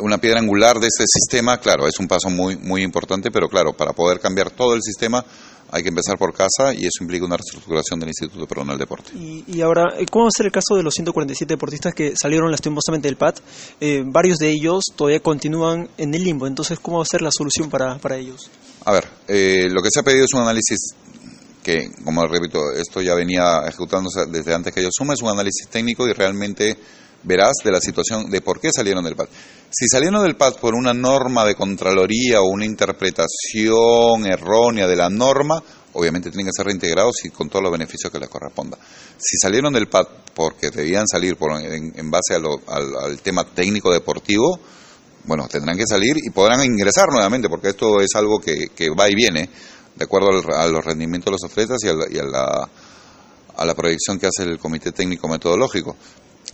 una 0.00 0.18
piedra 0.18 0.40
angular 0.40 0.78
de 0.78 0.86
este 0.86 1.04
sistema, 1.06 1.58
claro, 1.58 1.86
es 1.86 1.98
un 1.98 2.08
paso 2.08 2.30
muy, 2.30 2.56
muy 2.56 2.82
importante, 2.82 3.30
pero 3.30 3.48
claro, 3.48 3.72
para 3.76 3.92
poder 3.92 4.20
cambiar 4.20 4.50
todo 4.50 4.74
el 4.74 4.82
sistema 4.82 5.24
hay 5.70 5.82
que 5.82 5.88
empezar 5.88 6.16
por 6.16 6.32
casa 6.32 6.72
y 6.74 6.86
eso 6.86 7.02
implica 7.02 7.24
una 7.24 7.36
reestructuración 7.36 7.98
del 8.00 8.10
Instituto 8.10 8.46
Peruano 8.46 8.72
del 8.72 8.78
Deporte. 8.78 9.12
Y, 9.14 9.44
y 9.46 9.60
ahora, 9.62 9.94
eh, 9.98 10.06
¿cómo 10.10 10.24
va 10.24 10.28
a 10.28 10.36
ser 10.36 10.46
el 10.46 10.52
caso 10.52 10.76
de 10.76 10.82
los 10.82 10.94
147 10.94 11.54
deportistas 11.54 11.94
que 11.94 12.14
salieron 12.20 12.50
lastimosamente 12.50 13.08
del 13.08 13.16
PAT? 13.16 13.40
Eh, 13.80 14.02
varios 14.06 14.38
de 14.38 14.50
ellos 14.50 14.84
todavía 14.94 15.20
continúan 15.20 15.88
en 15.98 16.14
el 16.14 16.22
limbo, 16.22 16.46
entonces, 16.46 16.78
¿cómo 16.78 16.98
va 16.98 17.02
a 17.02 17.06
ser 17.06 17.22
la 17.22 17.30
solución 17.32 17.68
para, 17.68 17.98
para 17.98 18.16
ellos? 18.16 18.50
A 18.84 18.92
ver, 18.92 19.08
eh, 19.28 19.68
lo 19.70 19.82
que 19.82 19.90
se 19.90 20.00
ha 20.00 20.02
pedido 20.02 20.24
es 20.24 20.32
un 20.34 20.42
análisis 20.42 20.78
que, 21.62 21.90
como 22.04 22.24
repito, 22.26 22.72
esto 22.72 23.02
ya 23.02 23.14
venía 23.14 23.62
ejecutándose 23.66 24.26
desde 24.30 24.54
antes 24.54 24.72
que 24.72 24.82
yo 24.82 24.88
suma, 24.92 25.14
es 25.14 25.22
un 25.22 25.30
análisis 25.30 25.66
técnico 25.68 26.06
y 26.06 26.12
realmente 26.12 26.78
veraz 27.26 27.56
de 27.64 27.72
la 27.72 27.80
situación 27.80 28.30
de 28.30 28.40
por 28.40 28.60
qué 28.60 28.70
salieron 28.74 29.04
del 29.04 29.16
PAD. 29.16 29.26
Si 29.70 29.86
salieron 29.88 30.22
del 30.22 30.36
PAD 30.36 30.54
por 30.56 30.74
una 30.74 30.94
norma 30.94 31.44
de 31.44 31.54
Contraloría 31.54 32.40
o 32.40 32.46
una 32.48 32.64
interpretación 32.64 34.26
errónea 34.26 34.86
de 34.86 34.96
la 34.96 35.10
norma, 35.10 35.62
obviamente 35.94 36.30
tienen 36.30 36.46
que 36.46 36.52
ser 36.56 36.66
reintegrados 36.66 37.24
y 37.24 37.30
con 37.30 37.48
todos 37.48 37.62
los 37.62 37.72
beneficios 37.72 38.10
que 38.12 38.18
les 38.18 38.28
corresponda. 38.28 38.78
Si 39.18 39.36
salieron 39.40 39.72
del 39.72 39.88
PAD 39.88 40.06
porque 40.34 40.70
debían 40.70 41.06
salir 41.06 41.36
por, 41.36 41.52
en, 41.60 42.10
base 42.10 42.34
a 42.34 42.38
lo- 42.38 42.60
al, 42.68 43.18
tema 43.20 43.44
técnico 43.44 43.92
deportivo, 43.92 44.60
bueno, 45.24 45.48
tendrán 45.48 45.76
que 45.76 45.86
salir 45.86 46.16
y 46.18 46.30
podrán 46.30 46.64
ingresar 46.64 47.08
nuevamente, 47.10 47.48
porque 47.48 47.70
esto 47.70 48.00
es 48.00 48.14
algo 48.14 48.38
que, 48.38 48.68
que 48.74 48.90
va 48.90 49.10
y 49.10 49.14
viene, 49.14 49.48
de 49.96 50.04
acuerdo 50.04 50.28
al- 50.28 50.54
a 50.54 50.66
los 50.68 50.84
rendimientos 50.84 51.26
de 51.32 51.38
los 51.42 51.50
atletas 51.50 51.78
y 51.82 51.88
a 51.88 51.94
la, 51.94 52.04
y 52.10 52.18
a 52.18 52.24
la, 52.24 52.68
a 53.56 53.64
la 53.64 53.74
proyección 53.74 54.18
que 54.18 54.26
hace 54.26 54.42
el 54.44 54.58
Comité 54.58 54.92
Técnico 54.92 55.26
Metodológico. 55.28 55.96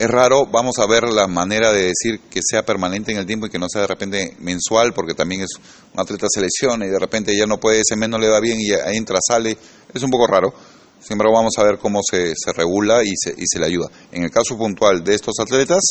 Es 0.02 0.10
raro, 0.10 0.46
vamos 0.46 0.80
a 0.80 0.86
ver 0.88 1.04
la 1.04 1.28
manera 1.28 1.72
de 1.72 1.82
decir 1.84 2.22
que 2.28 2.40
sea 2.42 2.64
permanente 2.64 3.12
en 3.12 3.18
el 3.18 3.24
tiempo 3.24 3.46
y 3.46 3.50
que 3.50 3.58
no 3.60 3.68
sea 3.68 3.82
de 3.82 3.86
repente 3.86 4.34
mensual, 4.40 4.92
porque 4.92 5.14
también 5.14 5.42
es 5.42 5.50
un 5.94 6.00
atleta 6.00 6.26
selecciona 6.28 6.84
y 6.84 6.88
de 6.88 6.98
repente 6.98 7.36
ya 7.36 7.46
no 7.46 7.60
puede, 7.60 7.82
ese 7.82 7.94
mes 7.94 8.08
no 8.08 8.18
le 8.18 8.28
va 8.28 8.40
bien 8.40 8.58
y 8.58 8.72
entra, 8.96 9.20
sale, 9.24 9.56
es 9.94 10.02
un 10.02 10.10
poco 10.10 10.26
raro. 10.26 10.52
Sin 10.98 11.12
embargo, 11.12 11.34
vamos 11.34 11.52
a 11.56 11.62
ver 11.62 11.78
cómo 11.78 12.00
se, 12.02 12.32
se 12.34 12.52
regula 12.52 13.04
y 13.04 13.12
se, 13.16 13.30
y 13.30 13.46
se 13.46 13.60
le 13.60 13.66
ayuda. 13.66 13.86
En 14.10 14.24
el 14.24 14.32
caso 14.32 14.58
puntual 14.58 15.04
de 15.04 15.14
estos 15.14 15.38
atletas, 15.38 15.84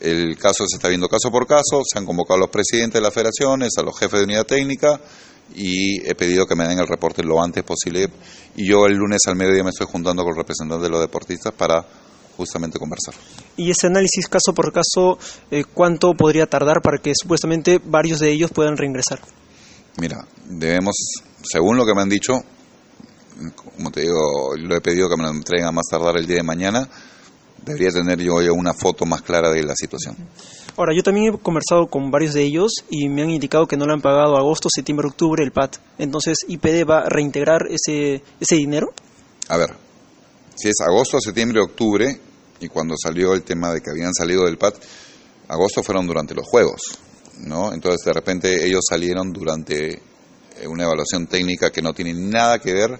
el 0.00 0.36
caso 0.36 0.66
se 0.66 0.74
está 0.74 0.88
viendo 0.88 1.08
caso 1.08 1.30
por 1.30 1.46
caso, 1.46 1.82
se 1.88 1.96
han 1.96 2.06
convocado 2.06 2.38
a 2.38 2.40
los 2.40 2.50
presidentes 2.50 2.94
de 2.94 3.02
las 3.02 3.14
federaciones, 3.14 3.68
a 3.78 3.82
los 3.84 3.96
jefes 3.96 4.18
de 4.18 4.24
unidad 4.24 4.46
técnica 4.46 5.00
y 5.54 6.04
he 6.04 6.16
pedido 6.16 6.44
que 6.44 6.56
me 6.56 6.66
den 6.66 6.80
el 6.80 6.88
reporte 6.88 7.22
lo 7.22 7.40
antes 7.40 7.62
posible 7.62 8.08
y 8.56 8.66
yo 8.66 8.86
el 8.86 8.94
lunes 8.94 9.20
al 9.28 9.36
mediodía 9.36 9.62
me 9.62 9.70
estoy 9.70 9.86
juntando 9.86 10.24
con 10.24 10.32
el 10.32 10.38
representante 10.38 10.82
de 10.82 10.90
los 10.90 11.00
deportistas 11.00 11.52
para 11.52 11.86
justamente 12.36 12.78
conversar. 12.78 13.14
Y 13.56 13.70
ese 13.70 13.86
análisis 13.86 14.28
caso 14.28 14.52
por 14.54 14.72
caso, 14.72 15.18
eh, 15.50 15.64
¿cuánto 15.64 16.14
podría 16.14 16.46
tardar 16.46 16.82
para 16.82 16.98
que 16.98 17.12
supuestamente 17.14 17.80
varios 17.84 18.20
de 18.20 18.30
ellos 18.30 18.50
puedan 18.50 18.76
reingresar? 18.76 19.20
Mira, 19.96 20.26
debemos, 20.46 20.94
según 21.42 21.76
lo 21.76 21.86
que 21.86 21.94
me 21.94 22.02
han 22.02 22.08
dicho, 22.08 22.42
como 23.76 23.90
te 23.90 24.02
digo, 24.02 24.56
lo 24.56 24.76
he 24.76 24.80
pedido 24.80 25.08
que 25.08 25.16
me 25.16 25.24
lo 25.24 25.30
entreguen 25.30 25.66
a 25.66 25.72
más 25.72 25.86
tardar 25.90 26.16
el 26.16 26.26
día 26.26 26.36
de 26.36 26.42
mañana, 26.42 26.88
debería 27.64 27.90
tener 27.90 28.20
yo 28.20 28.42
ya 28.42 28.52
una 28.52 28.74
foto 28.74 29.06
más 29.06 29.22
clara 29.22 29.50
de 29.50 29.62
la 29.62 29.74
situación. 29.74 30.16
Ahora, 30.76 30.92
yo 30.94 31.02
también 31.02 31.32
he 31.32 31.38
conversado 31.38 31.86
con 31.86 32.10
varios 32.10 32.34
de 32.34 32.42
ellos 32.42 32.72
y 32.90 33.08
me 33.08 33.22
han 33.22 33.30
indicado 33.30 33.66
que 33.66 33.76
no 33.76 33.86
le 33.86 33.92
han 33.92 34.00
pagado 34.00 34.36
agosto, 34.36 34.68
septiembre, 34.68 35.06
octubre 35.08 35.44
el 35.44 35.52
PAT. 35.52 35.76
Entonces, 35.98 36.38
¿IPD 36.48 36.88
va 36.88 37.00
a 37.00 37.08
reintegrar 37.08 37.68
ese, 37.70 38.22
ese 38.40 38.56
dinero? 38.56 38.92
A 39.48 39.56
ver, 39.56 39.76
si 40.54 40.68
es 40.68 40.80
agosto, 40.80 41.20
septiembre, 41.20 41.60
octubre, 41.60 42.20
y 42.60 42.68
cuando 42.68 42.94
salió 42.96 43.34
el 43.34 43.42
tema 43.42 43.72
de 43.72 43.80
que 43.80 43.90
habían 43.90 44.14
salido 44.14 44.44
del 44.44 44.58
PAT, 44.58 44.76
agosto 45.48 45.82
fueron 45.82 46.06
durante 46.06 46.34
los 46.34 46.46
Juegos, 46.46 46.98
¿no? 47.40 47.72
Entonces, 47.72 48.04
de 48.04 48.12
repente, 48.12 48.66
ellos 48.66 48.84
salieron 48.88 49.32
durante 49.32 49.92
eh, 49.92 50.66
una 50.66 50.84
evaluación 50.84 51.26
técnica 51.26 51.70
que 51.70 51.82
no 51.82 51.92
tiene 51.92 52.14
nada 52.14 52.58
que 52.58 52.72
ver 52.72 52.98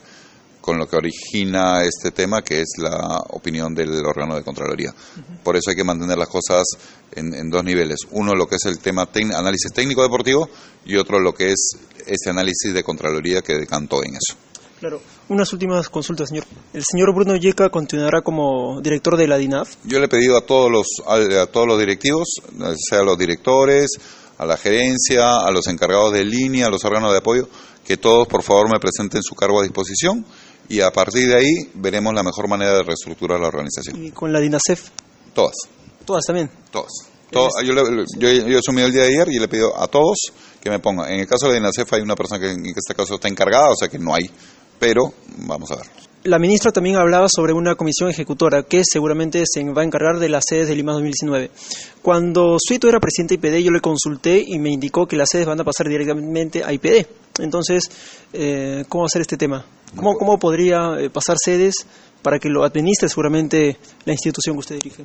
con 0.61 0.79
lo 0.79 0.89
que 0.89 0.97
origina 0.97 1.85
este 1.85 2.11
tema, 2.11 2.43
que 2.43 2.63
es 2.63 2.75
la 2.79 3.21
opinión 3.31 3.75
del 3.75 4.05
órgano 4.05 4.35
de 4.35 4.43
Contraloría. 4.43 4.95
Por 5.43 5.57
eso 5.57 5.69
hay 5.69 5.77
que 5.77 5.85
mantener 5.85 6.17
las 6.17 6.29
cosas 6.29 6.65
en, 7.13 7.35
en 7.35 7.51
dos 7.51 7.63
niveles. 7.63 7.99
Uno, 8.13 8.35
lo 8.35 8.47
que 8.47 8.57
es 8.57 8.65
el 8.65 8.79
tema 8.79 9.07
análisis 9.13 9.71
técnico 9.73 10.03
deportivo, 10.03 10.49
y 10.87 10.97
otro, 10.97 11.21
lo 11.21 11.35
que 11.35 11.53
es 11.53 11.77
ese 12.07 12.31
análisis 12.31 12.73
de 12.73 12.83
Contraloría 12.83 13.43
que 13.43 13.59
decantó 13.59 14.03
en 14.03 14.15
eso. 14.17 14.39
Claro. 14.81 15.01
Unas 15.29 15.53
últimas 15.53 15.89
consultas, 15.89 16.29
señor. 16.29 16.45
¿El 16.73 16.83
señor 16.85 17.15
Bruno 17.15 17.37
Yeca 17.37 17.71
continuará 17.71 18.21
como 18.23 18.81
director 18.83 19.17
de 19.17 19.27
la 19.29 19.39
DINAF? 19.39 19.77
Yo 19.85 19.99
le 19.99 20.07
he 20.07 20.09
pedido 20.09 20.37
a 20.37 20.43
todos 20.43 20.71
los 20.71 20.87
a, 21.07 21.43
a 21.43 21.47
todos 21.47 21.67
los 21.67 21.79
directivos, 21.79 22.29
sea 22.89 23.01
a 23.01 23.05
los 23.05 23.17
directores, 23.17 23.89
a 24.37 24.45
la 24.45 24.57
gerencia, 24.57 25.39
a 25.39 25.51
los 25.51 25.67
encargados 25.69 26.13
de 26.13 26.25
línea, 26.25 26.67
a 26.67 26.71
los 26.71 26.85
órganos 26.85 27.13
de 27.13 27.19
apoyo, 27.19 27.49
que 27.85 27.97
todos 27.97 28.27
por 28.29 28.43
favor 28.43 28.69
me 28.71 28.79
presenten 28.81 29.23
su 29.23 29.35
cargo 29.35 29.61
a 29.61 29.63
disposición 29.63 30.27
y 30.69 30.81
a 30.81 30.91
partir 30.91 31.29
de 31.29 31.37
ahí 31.37 31.53
veremos 31.75 32.13
la 32.15 32.23
mejor 32.23 32.49
manera 32.49 32.75
de 32.75 32.83
reestructurar 32.83 33.39
la 33.41 33.49
organización. 33.49 34.05
¿Y 34.05 34.11
con 34.11 34.33
la 34.33 34.41
DINASEF? 34.41 34.89
Todas, 35.35 35.55
Todas 36.05 36.25
también. 36.27 36.51
todas. 36.71 36.93
Todo- 37.31 37.49
yo, 37.65 37.73
le- 37.73 38.05
yo, 38.19 38.29
yo 38.31 38.57
he 38.57 38.59
asumido 38.59 38.87
el 38.87 38.93
día 38.93 39.03
de 39.03 39.09
ayer 39.09 39.29
y 39.29 39.39
le 39.39 39.47
he 39.47 39.49
pedido 39.49 39.77
a 39.77 39.89
todos 39.89 40.19
que 40.61 40.71
me 40.71 40.79
pongan. 40.79 41.11
En 41.11 41.21
el 41.21 41.27
caso 41.27 41.47
de 41.47 41.53
la 41.55 41.59
DINASEF 41.59 41.93
hay 41.95 42.01
una 42.03 42.15
persona 42.15 42.39
que 42.41 42.51
en 42.53 42.65
este 42.67 42.95
caso 42.95 43.15
está 43.17 43.27
encargada, 43.29 43.71
o 43.71 43.75
sea 43.77 43.89
que 43.89 43.99
no 43.99 44.15
hay, 44.15 44.31
pero 44.85 45.15
vamos 45.47 45.71
a 45.71 45.77
ver. 45.77 45.87
La 46.25 46.39
ministra 46.39 46.71
también 46.71 46.97
hablaba 46.97 47.27
sobre 47.35 47.55
una 47.55 47.75
comisión 47.75 48.11
ejecutora 48.11 48.65
que 48.65 48.83
seguramente 48.85 49.43
se 49.47 49.65
va 49.65 49.81
a 49.81 49.85
encargar 49.85 50.19
de 50.19 50.29
las 50.29 50.45
sedes 50.47 50.69
de 50.69 50.75
Lima 50.75 50.93
2019. 50.93 51.51
Cuando 52.03 52.57
Suito 52.59 52.89
era 52.89 53.01
presidente 53.01 53.37
de 53.37 53.49
IPD, 53.49 53.65
yo 53.65 53.71
le 53.71 53.81
consulté 53.81 54.43
y 54.47 54.59
me 54.59 54.71
indicó 54.71 55.07
que 55.07 55.17
las 55.17 55.29
sedes 55.31 55.47
van 55.47 55.61
a 55.61 55.65
pasar 55.65 55.89
directamente 55.89 56.63
a 56.63 56.73
IPD. 56.73 57.07
Entonces, 57.41 57.91
eh, 58.33 58.85
¿cómo 58.89 59.07
hacer 59.07 59.23
este 59.23 59.39
tema? 59.39 59.65
¿Cómo, 59.97 60.17
cómo 60.17 60.39
podría 60.39 60.99
eh, 60.99 61.09
pasar 61.09 61.37
sedes 61.43 61.75
para 62.23 62.39
que 62.39 62.49
lo 62.49 62.65
administre 62.65 63.09
seguramente 63.09 63.79
la 64.05 64.13
institución 64.13 64.57
que 64.57 64.61
usted 64.61 64.75
dirige? 64.77 65.05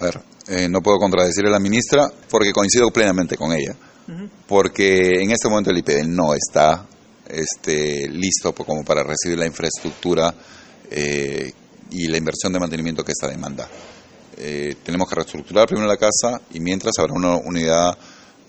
A 0.00 0.04
ver, 0.04 0.20
eh, 0.48 0.68
no 0.68 0.80
puedo 0.80 0.98
contradecir 0.98 1.44
a 1.46 1.50
la 1.50 1.60
ministra 1.60 2.08
porque 2.30 2.52
coincido 2.52 2.90
plenamente 2.90 3.36
con 3.36 3.52
ella. 3.52 3.74
Porque 4.46 5.22
en 5.22 5.30
este 5.32 5.48
momento 5.48 5.70
el 5.70 5.78
IPD 5.78 6.06
no 6.06 6.32
está 6.32 6.86
este, 7.28 8.08
listo 8.08 8.52
como 8.52 8.84
para 8.84 9.02
recibir 9.02 9.38
la 9.38 9.46
infraestructura 9.46 10.34
eh, 10.90 11.52
y 11.90 12.08
la 12.08 12.16
inversión 12.16 12.52
de 12.52 12.60
mantenimiento 12.60 13.04
que 13.04 13.12
esta 13.12 13.28
demanda. 13.28 13.68
Eh, 14.36 14.76
tenemos 14.84 15.08
que 15.08 15.16
reestructurar 15.16 15.66
primero 15.66 15.88
la 15.88 15.96
casa 15.96 16.40
y 16.52 16.60
mientras 16.60 16.94
habrá 16.98 17.12
una 17.12 17.36
unidad 17.36 17.96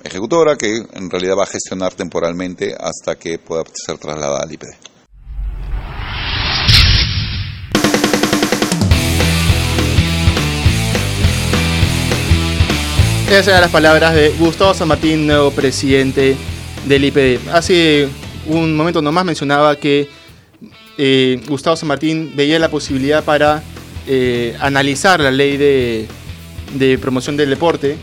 ejecutora 0.04 0.56
que 0.56 0.78
en 0.94 1.10
realidad 1.10 1.36
va 1.38 1.44
a 1.44 1.48
gestionar 1.48 1.94
temporalmente 1.94 2.76
hasta 2.80 3.16
que 3.16 3.40
pueda 3.40 3.64
ser 3.74 3.98
trasladada 3.98 4.44
al 4.44 4.52
IPD. 4.52 4.68
Esas 13.30 13.50
eran 13.50 13.62
las 13.62 13.72
palabras 13.72 14.16
de 14.16 14.30
Gustavo 14.40 14.74
San 14.74 14.88
Martín, 14.88 15.28
nuevo 15.28 15.52
presidente 15.52 16.36
del 16.88 17.06
IPD. 17.06 17.48
Hace 17.54 18.10
un 18.50 18.76
momento 18.76 19.02
nomás 19.02 19.26
mencionaba 19.26 19.76
que 19.76 20.10
eh, 20.98 21.42
Gustavo 21.48 21.76
San 21.76 21.88
Martín 21.88 22.34
veía 22.36 22.60
la 22.60 22.70
posibilidad 22.70 23.24
para 23.24 23.64
eh, 24.08 24.56
analizar 24.60 25.20
la 25.20 25.32
ley 25.32 25.56
de, 25.58 26.08
de 26.76 26.98
promoción 26.98 27.38
del 27.38 27.50
deporte, 27.50 27.96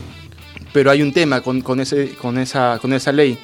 pero 0.73 0.89
hay 0.91 1.01
un 1.01 1.13
tema 1.13 1.41
con, 1.41 1.61
con 1.61 1.79
ese, 1.79 2.09
con, 2.19 2.37
esa, 2.37 2.79
con 2.81 2.93
esa 2.93 3.11
ley. 3.11 3.37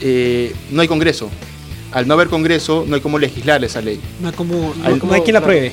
Eh, 0.00 0.52
no 0.70 0.82
hay 0.82 0.88
Congreso. 0.88 1.30
Al 1.92 2.08
no 2.08 2.14
haber 2.14 2.26
Congreso, 2.28 2.84
no 2.88 2.96
hay 2.96 3.00
cómo 3.00 3.18
legislar 3.20 3.62
esa 3.62 3.80
ley. 3.80 4.00
No 4.20 4.28
hay, 4.28 4.34
como, 4.34 4.74
no, 4.76 4.84
Al- 4.84 4.98
no 4.98 5.12
hay 5.12 5.20
quien 5.20 5.34
la 5.34 5.40
pruebe. 5.42 5.70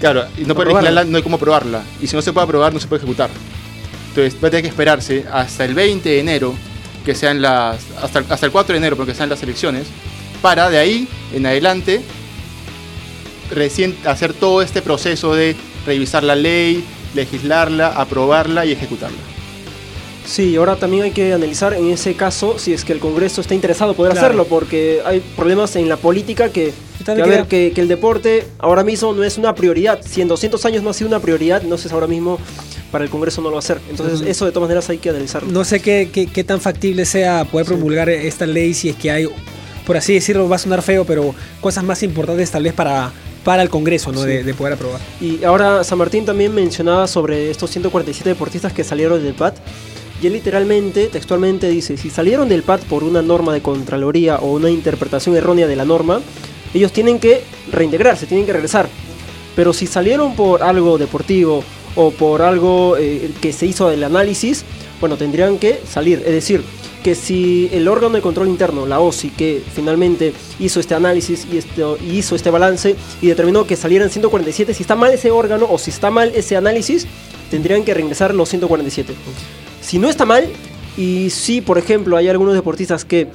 Claro, 0.00 0.26
y 0.36 0.42
no 0.42 0.54
puede 0.54 0.68
Aprobarla. 0.68 0.90
legislarla, 0.90 1.10
no 1.10 1.16
hay 1.16 1.22
cómo 1.22 1.36
aprobarla. 1.36 1.82
Y 2.02 2.06
si 2.06 2.14
no 2.14 2.20
se 2.20 2.32
puede 2.32 2.44
aprobar, 2.44 2.74
no 2.74 2.78
se 2.80 2.86
puede 2.86 3.00
ejecutar. 3.02 3.30
Entonces 4.10 4.34
va 4.42 4.48
a 4.48 4.50
tener 4.50 4.62
que 4.64 4.68
esperarse 4.68 5.24
hasta 5.32 5.64
el 5.64 5.72
20 5.74 6.06
de 6.06 6.20
enero, 6.20 6.54
que 7.04 7.14
sean 7.14 7.42
las. 7.42 7.78
hasta, 8.02 8.20
hasta 8.28 8.46
el 8.46 8.52
4 8.52 8.72
de 8.74 8.78
enero, 8.78 8.96
porque 8.96 9.14
sean 9.14 9.28
las 9.28 9.42
elecciones, 9.42 9.86
para 10.40 10.70
de 10.70 10.78
ahí 10.78 11.08
en 11.34 11.46
adelante 11.46 12.00
recién 13.50 13.96
hacer 14.06 14.32
todo 14.32 14.62
este 14.62 14.82
proceso 14.82 15.34
de 15.34 15.54
revisar 15.86 16.22
la 16.24 16.34
ley, 16.34 16.84
legislarla, 17.14 17.88
aprobarla 17.88 18.64
y 18.64 18.72
ejecutarla. 18.72 19.18
Sí, 20.24 20.54
ahora 20.56 20.76
también 20.76 21.02
hay 21.02 21.10
que 21.10 21.32
analizar 21.32 21.74
en 21.74 21.90
ese 21.90 22.14
caso 22.14 22.56
si 22.56 22.72
es 22.72 22.84
que 22.84 22.92
el 22.92 23.00
Congreso 23.00 23.40
está 23.40 23.54
interesado 23.54 23.90
en 23.90 23.96
poder 23.96 24.12
Claro. 24.12 24.26
hacerlo, 24.28 24.44
porque 24.46 25.00
hay 25.04 25.20
problemas 25.36 25.74
en 25.74 25.88
la 25.88 25.96
política 25.96 26.50
que, 26.50 26.72
que, 27.04 27.10
a 27.10 27.14
ver, 27.26 27.46
que, 27.46 27.72
que 27.74 27.80
el 27.80 27.88
deporte 27.88 28.46
ahora 28.60 28.84
mismo 28.84 29.12
no 29.12 29.24
es 29.24 29.36
una 29.36 29.52
prioridad. 29.54 30.00
Si 30.08 30.20
en 30.20 30.28
200 30.28 30.64
años 30.64 30.82
no 30.84 30.90
ha 30.90 30.94
sido 30.94 31.08
una 31.08 31.18
prioridad, 31.18 31.60
entonces 31.62 31.92
ahora 31.92 32.06
mismo 32.06 32.38
para 32.92 33.02
el 33.04 33.10
Congreso 33.10 33.40
no 33.40 33.48
lo 33.48 33.54
va 33.54 33.58
a 33.58 33.62
ser. 33.62 33.80
Entonces 33.90 34.20
Ujú. 34.20 34.30
eso 34.30 34.44
de 34.44 34.52
todas 34.52 34.68
maneras 34.68 34.88
hay 34.90 34.98
que 34.98 35.08
analizarlo. 35.10 35.50
No 35.50 35.64
sé 35.64 35.80
qué, 35.80 36.10
qué, 36.12 36.26
qué 36.26 36.44
tan 36.44 36.60
factible 36.60 37.04
sea 37.06 37.44
poder 37.46 37.66
promulgar 37.66 38.08
esta 38.10 38.46
ley 38.46 38.74
si 38.74 38.90
es 38.90 38.96
que 38.96 39.10
hay, 39.10 39.28
por 39.86 39.96
así 39.96 40.14
decirlo, 40.14 40.48
va 40.48 40.56
a 40.56 40.58
sonar 40.60 40.82
feo, 40.82 41.04
pero 41.04 41.34
cosas 41.60 41.82
más 41.82 42.02
importantes 42.02 42.50
tal 42.50 42.62
vez 42.62 42.74
para, 42.74 43.10
para 43.42 43.62
el 43.62 43.70
Congreso, 43.70 44.12
¿no? 44.12 44.20
Sí. 44.22 44.28
De, 44.28 44.44
de 44.44 44.54
poder 44.54 44.74
aprobar. 44.74 45.00
Y 45.20 45.42
ahora 45.42 45.82
San 45.82 45.98
Martín 45.98 46.24
también 46.24 46.54
mencionaba 46.54 47.08
sobre 47.08 47.50
estos 47.50 47.70
147 47.70 48.28
deportistas 48.28 48.72
que 48.72 48.84
salieron 48.84 49.24
del 49.24 49.34
PAT. 49.34 49.56
Y 50.22 50.26
él 50.28 50.34
literalmente, 50.34 51.08
textualmente 51.08 51.68
dice, 51.68 51.96
si 51.96 52.08
salieron 52.08 52.48
del 52.48 52.62
PAT 52.62 52.82
por 52.84 53.02
una 53.02 53.22
norma 53.22 53.52
de 53.52 53.60
Contraloría 53.60 54.36
o 54.36 54.52
una 54.52 54.70
interpretación 54.70 55.34
errónea 55.34 55.66
de 55.66 55.74
la 55.74 55.84
norma, 55.84 56.20
ellos 56.74 56.92
tienen 56.92 57.18
que 57.18 57.42
reintegrarse, 57.72 58.26
tienen 58.26 58.46
que 58.46 58.52
regresar. 58.52 58.88
Pero 59.56 59.72
si 59.72 59.86
salieron 59.88 60.36
por 60.36 60.62
algo 60.62 60.96
deportivo 60.96 61.64
o 61.96 62.10
por 62.10 62.42
algo 62.42 62.96
eh, 62.98 63.30
que 63.40 63.52
se 63.52 63.66
hizo 63.66 63.88
del 63.88 64.04
análisis, 64.04 64.64
bueno, 65.00 65.16
tendrían 65.16 65.58
que 65.58 65.80
salir. 65.88 66.20
Es 66.24 66.32
decir, 66.32 66.62
que 67.02 67.14
si 67.16 67.68
el 67.72 67.88
órgano 67.88 68.14
de 68.14 68.20
control 68.22 68.46
interno, 68.48 68.86
la 68.86 69.00
OSI, 69.00 69.30
que 69.30 69.60
finalmente 69.74 70.32
hizo 70.60 70.78
este 70.78 70.94
análisis 70.94 71.46
y, 71.52 71.58
esto- 71.58 71.98
hizo 72.00 72.36
este 72.36 72.50
balance 72.50 72.94
y 73.20 73.26
determinó 73.26 73.66
que 73.66 73.74
salieran 73.76 74.08
147, 74.08 74.72
si 74.72 74.82
está 74.84 74.94
mal 74.94 75.12
ese 75.12 75.30
órgano 75.32 75.66
o 75.68 75.78
si 75.78 75.90
está 75.90 76.10
mal 76.12 76.30
ese 76.34 76.56
análisis, 76.56 77.06
tendrían 77.50 77.82
que 77.84 77.92
regresar 77.92 78.34
los 78.34 78.48
147. 78.48 79.14
Si 79.80 79.98
no 79.98 80.08
está 80.08 80.24
mal, 80.24 80.48
y 80.96 81.30
si 81.30 81.60
por 81.60 81.76
ejemplo 81.78 82.16
hay 82.16 82.28
algunos 82.28 82.54
deportistas 82.54 83.04
que, 83.04 83.26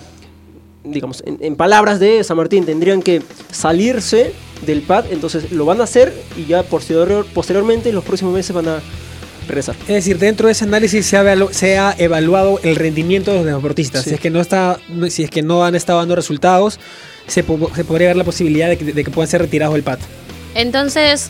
digamos, 0.86 1.22
en 1.26 1.56
palabras 1.58 2.00
de 2.00 2.24
San 2.24 2.38
Martín, 2.38 2.66
tendrían 2.66 3.02
que 3.02 3.22
salirse 3.52 4.32
del 4.66 4.82
pad, 4.82 5.06
entonces 5.12 5.52
lo 5.52 5.66
van 5.66 5.80
a 5.82 5.84
hacer 5.86 6.14
y 6.38 6.46
ya 6.46 6.64
posterior, 6.64 7.26
posteriormente 7.34 7.90
en 7.90 7.96
los 7.96 8.04
próximos 8.04 8.34
meses 8.34 8.54
van 8.56 8.68
a 8.68 8.80
regresar. 9.48 9.76
Es 9.84 9.88
decir, 9.88 10.18
dentro 10.18 10.48
de 10.48 10.54
ese 10.54 10.66
análisis 10.66 11.06
se 11.06 11.16
ha, 11.18 11.48
se 11.52 11.78
ha 11.78 11.96
evaluado 11.98 12.60
el 12.64 12.76
rendimiento 12.76 13.32
de 13.32 13.38
los 13.38 13.46
deportistas. 13.46 14.04
Sí. 14.04 14.10
Si 14.10 14.16
es 14.16 14.22
que 14.22 14.30
no 14.30 14.42
está, 14.42 14.80
si 15.10 15.24
es 15.24 15.30
que 15.30 15.42
no 15.42 15.64
han 15.64 15.76
estado 15.76 16.00
dando 16.00 16.16
resultados, 16.16 16.80
se, 17.28 17.44
po- 17.44 17.72
se 17.76 17.86
podría 17.86 18.08
ver 18.08 18.18
la 18.18 18.24
posibilidad 18.24 18.68
de 18.68 18.78
que, 18.78 18.86
de 18.86 19.04
que 19.04 19.12
puedan 19.12 19.30
ser 19.30 19.42
retirados 19.42 19.74
del 19.76 19.84
PAT. 19.84 20.00
Entonces, 20.56 21.30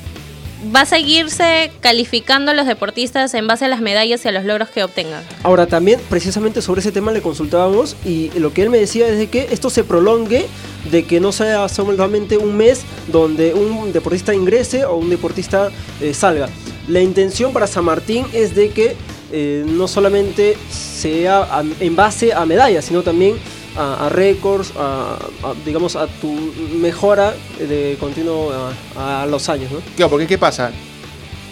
va 0.75 0.81
a 0.81 0.85
seguirse 0.85 1.71
calificando 1.79 2.51
a 2.51 2.53
los 2.53 2.65
deportistas 2.65 3.33
en 3.33 3.47
base 3.47 3.65
a 3.65 3.67
las 3.67 3.81
medallas 3.81 4.25
y 4.25 4.27
a 4.27 4.31
los 4.31 4.45
logros 4.45 4.69
que 4.69 4.83
obtengan. 4.83 5.23
Ahora 5.43 5.67
también 5.67 5.99
precisamente 6.09 6.61
sobre 6.61 6.81
ese 6.81 6.91
tema 6.91 7.11
le 7.11 7.21
consultábamos 7.21 7.95
y 8.05 8.31
lo 8.39 8.53
que 8.53 8.63
él 8.63 8.69
me 8.69 8.77
decía 8.77 9.07
es 9.07 9.17
de 9.17 9.27
que 9.27 9.47
esto 9.51 9.69
se 9.69 9.83
prolongue, 9.83 10.47
de 10.91 11.03
que 11.05 11.19
no 11.19 11.31
sea 11.31 11.69
solamente 11.69 12.37
un 12.37 12.57
mes 12.57 12.81
donde 13.07 13.53
un 13.53 13.93
deportista 13.93 14.33
ingrese 14.33 14.85
o 14.85 14.95
un 14.95 15.09
deportista 15.09 15.69
eh, 16.01 16.13
salga. 16.13 16.49
La 16.87 17.01
intención 17.01 17.53
para 17.53 17.67
San 17.67 17.85
Martín 17.85 18.25
es 18.33 18.55
de 18.55 18.69
que 18.69 18.95
eh, 19.31 19.65
no 19.67 19.87
solamente 19.89 20.57
sea 20.71 21.63
en 21.81 21.95
base 21.95 22.33
a 22.33 22.45
medallas, 22.45 22.85
sino 22.85 23.03
también 23.03 23.35
a, 23.77 24.05
a 24.05 24.09
récords, 24.09 24.73
a, 24.77 25.17
a, 25.43 25.53
digamos 25.65 25.95
a 25.95 26.07
tu 26.07 26.33
mejora 26.81 27.33
de 27.59 27.95
continuo 27.99 28.51
a, 28.97 29.25
los 29.27 29.47
años, 29.49 29.71
¿no? 29.71 29.79
Claro, 29.95 30.09
porque 30.09 30.27
¿qué 30.27 30.37
pasa? 30.37 30.71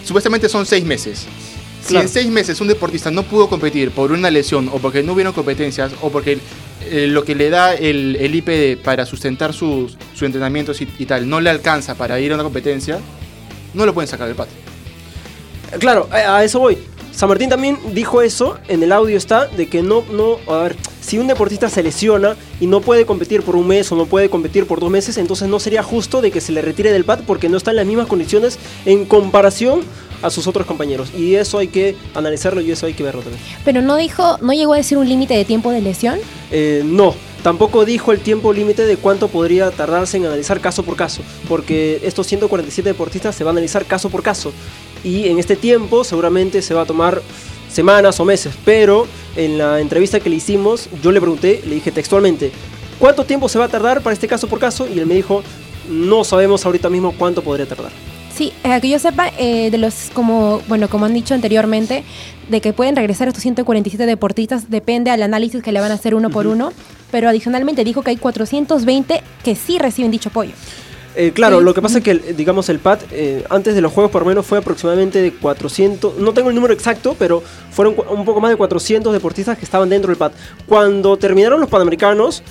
Supuestamente 0.04 0.48
son 0.48 0.66
seis 0.66 0.84
meses. 0.84 1.26
Si 1.82 1.88
Claro. 1.90 2.06
en 2.06 2.12
seis 2.12 2.28
meses 2.28 2.60
un 2.60 2.66
deportista 2.68 3.10
no 3.12 3.22
pudo 3.22 3.48
competir 3.48 3.92
por 3.92 4.10
una 4.10 4.28
lesión 4.30 4.68
o 4.72 4.78
porque 4.78 5.02
no 5.04 5.12
hubieron 5.12 5.32
competencias 5.32 5.92
o 6.02 6.10
porque 6.10 6.38
eh, 6.90 7.06
lo 7.06 7.24
que 7.24 7.36
le 7.36 7.48
da 7.48 7.74
el, 7.74 8.16
el 8.16 8.34
IPD 8.34 8.82
para 8.82 9.06
sustentar 9.06 9.52
sus, 9.52 9.96
sus 10.12 10.22
entrenamientos 10.22 10.80
y, 10.80 10.88
y 10.98 11.06
tal 11.06 11.28
no 11.28 11.40
le 11.40 11.48
alcanza 11.48 11.94
para 11.94 12.18
ir 12.18 12.32
a 12.32 12.34
una 12.34 12.42
competencia, 12.44 12.98
no 13.72 13.86
lo 13.86 13.94
pueden 13.94 14.08
sacar 14.08 14.26
del 14.26 14.36
patio. 14.36 14.56
Claro, 15.78 16.08
a, 16.10 16.38
a 16.38 16.44
eso 16.44 16.58
voy. 16.58 16.78
San 17.12 17.28
Martín 17.28 17.48
también 17.48 17.78
dijo 17.92 18.20
eso, 18.20 18.58
en 18.68 18.82
el 18.82 18.92
audio 18.92 19.16
está, 19.16 19.46
de 19.46 19.68
que 19.68 19.82
no, 19.82 20.04
no, 20.10 20.38
a 20.52 20.64
ver, 20.64 20.76
si 21.06 21.18
un 21.18 21.28
deportista 21.28 21.70
se 21.70 21.84
lesiona 21.84 22.34
y 22.60 22.66
no 22.66 22.80
puede 22.80 23.06
competir 23.06 23.42
por 23.42 23.54
un 23.54 23.68
mes 23.68 23.92
o 23.92 23.96
no 23.96 24.06
puede 24.06 24.28
competir 24.28 24.66
por 24.66 24.80
dos 24.80 24.90
meses, 24.90 25.16
entonces 25.18 25.48
no 25.48 25.60
sería 25.60 25.84
justo 25.84 26.20
de 26.20 26.32
que 26.32 26.40
se 26.40 26.50
le 26.50 26.62
retire 26.62 26.90
del 26.90 27.04
PAD 27.04 27.20
porque 27.24 27.48
no 27.48 27.56
está 27.56 27.70
en 27.70 27.76
las 27.76 27.86
mismas 27.86 28.08
condiciones 28.08 28.58
en 28.86 29.04
comparación 29.04 29.82
a 30.22 30.30
sus 30.30 30.48
otros 30.48 30.66
compañeros. 30.66 31.10
Y 31.16 31.36
eso 31.36 31.58
hay 31.58 31.68
que 31.68 31.94
analizarlo 32.16 32.60
y 32.60 32.72
eso 32.72 32.86
hay 32.86 32.94
que 32.94 33.04
verlo 33.04 33.20
también. 33.20 33.40
Pero 33.64 33.82
no 33.82 33.94
dijo, 33.94 34.36
no 34.40 34.52
llegó 34.52 34.74
a 34.74 34.78
decir 34.78 34.98
un 34.98 35.08
límite 35.08 35.34
de 35.34 35.44
tiempo 35.44 35.70
de 35.70 35.80
lesión. 35.80 36.18
Eh, 36.50 36.82
no, 36.84 37.14
tampoco 37.44 37.84
dijo 37.84 38.10
el 38.10 38.18
tiempo 38.18 38.52
límite 38.52 38.84
de 38.84 38.96
cuánto 38.96 39.28
podría 39.28 39.70
tardarse 39.70 40.16
en 40.16 40.26
analizar 40.26 40.60
caso 40.60 40.82
por 40.82 40.96
caso, 40.96 41.22
porque 41.48 42.00
estos 42.02 42.26
147 42.26 42.88
deportistas 42.88 43.36
se 43.36 43.44
van 43.44 43.54
a 43.54 43.58
analizar 43.58 43.84
caso 43.84 44.10
por 44.10 44.24
caso. 44.24 44.52
Y 45.04 45.28
en 45.28 45.38
este 45.38 45.54
tiempo 45.54 46.02
seguramente 46.02 46.62
se 46.62 46.74
va 46.74 46.82
a 46.82 46.86
tomar 46.86 47.22
semanas 47.76 48.18
o 48.18 48.24
meses, 48.24 48.54
pero 48.64 49.06
en 49.36 49.58
la 49.58 49.80
entrevista 49.80 50.18
que 50.18 50.30
le 50.30 50.36
hicimos, 50.36 50.88
yo 51.02 51.12
le 51.12 51.20
pregunté, 51.20 51.60
le 51.66 51.74
dije 51.76 51.92
textualmente, 51.92 52.50
¿cuánto 52.98 53.24
tiempo 53.24 53.48
se 53.48 53.58
va 53.58 53.66
a 53.66 53.68
tardar 53.68 54.00
para 54.00 54.14
este 54.14 54.26
caso 54.26 54.48
por 54.48 54.58
caso? 54.58 54.88
Y 54.92 54.98
él 54.98 55.06
me 55.06 55.14
dijo, 55.14 55.42
no 55.88 56.24
sabemos 56.24 56.64
ahorita 56.64 56.88
mismo 56.88 57.14
cuánto 57.16 57.42
podría 57.42 57.66
tardar. 57.66 57.92
Sí, 58.34 58.52
eh, 58.64 58.78
que 58.80 58.88
yo 58.88 58.98
sepa, 58.98 59.30
eh, 59.38 59.70
de 59.70 59.78
los, 59.78 60.10
como, 60.12 60.60
bueno, 60.68 60.88
como 60.88 61.04
han 61.06 61.14
dicho 61.14 61.34
anteriormente, 61.34 62.02
de 62.48 62.60
que 62.60 62.72
pueden 62.72 62.96
regresar 62.96 63.28
estos 63.28 63.42
147 63.42 64.04
deportistas, 64.06 64.70
depende 64.70 65.10
al 65.10 65.22
análisis 65.22 65.62
que 65.62 65.72
le 65.72 65.80
van 65.80 65.90
a 65.90 65.94
hacer 65.94 66.14
uno 66.14 66.30
por 66.30 66.46
uno, 66.46 66.72
pero 67.10 67.28
adicionalmente 67.28 67.84
dijo 67.84 68.02
que 68.02 68.10
hay 68.10 68.16
420 68.16 69.22
que 69.44 69.54
sí 69.54 69.78
reciben 69.78 70.10
dicho 70.10 70.30
apoyo. 70.30 70.52
Eh, 71.16 71.32
claro, 71.32 71.58
Sí. 71.60 71.64
lo 71.64 71.72
que 71.74 71.80
pasa 71.82 71.98
es 71.98 72.04
que, 72.04 72.14
digamos, 72.34 72.68
el 72.68 72.78
PAD 72.78 72.98
eh, 73.10 73.44
antes 73.48 73.74
de 73.74 73.80
los 73.80 73.90
juegos 73.92 74.10
por 74.12 74.22
lo 74.22 74.28
menos 74.28 74.44
fue 74.44 74.58
aproximadamente 74.58 75.22
de 75.22 75.32
400, 75.32 76.18
no 76.18 76.32
tengo 76.34 76.50
el 76.50 76.54
número 76.54 76.74
exacto, 76.74 77.16
pero 77.18 77.42
fueron 77.70 77.94
un 78.10 78.24
poco 78.24 78.40
más 78.40 78.50
de 78.50 78.56
400 78.56 79.12
deportistas 79.12 79.56
que 79.56 79.64
estaban 79.64 79.88
dentro 79.88 80.08
del 80.10 80.18
PAD. 80.18 80.32
Cuando 80.66 81.16
terminaron 81.16 81.58
los 81.60 81.70
Panamericanos, 81.70 82.42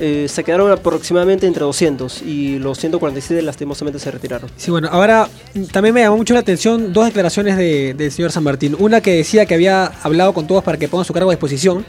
eh, 0.00 0.26
se 0.28 0.42
quedaron 0.42 0.70
aproximadamente 0.72 1.46
entre 1.46 1.62
200 1.64 2.22
y 2.22 2.58
los 2.58 2.78
147 2.78 3.42
lastimosamente 3.42 3.98
se 3.98 4.10
retiraron. 4.10 4.50
Sí, 4.56 4.70
bueno, 4.70 4.88
ahora 4.90 5.28
mm, 5.54 5.64
también 5.64 5.94
me 5.94 6.00
llamó 6.00 6.16
mucho 6.16 6.32
la 6.34 6.40
atención 6.40 6.92
dos 6.92 7.04
declaraciones 7.06 7.56
de- 7.56 7.94
del 7.94 8.10
señor 8.10 8.32
San 8.32 8.42
Martín. 8.44 8.74
Una 8.78 9.00
que 9.00 9.12
decía 9.14 9.46
que 9.46 9.54
había 9.54 9.86
hablado 10.02 10.32
con 10.32 10.46
todos 10.46 10.64
para 10.64 10.78
que 10.78 10.88
pongan 10.88 11.04
su 11.04 11.12
cargo 11.12 11.30
a 11.30 11.34
disposición. 11.34 11.84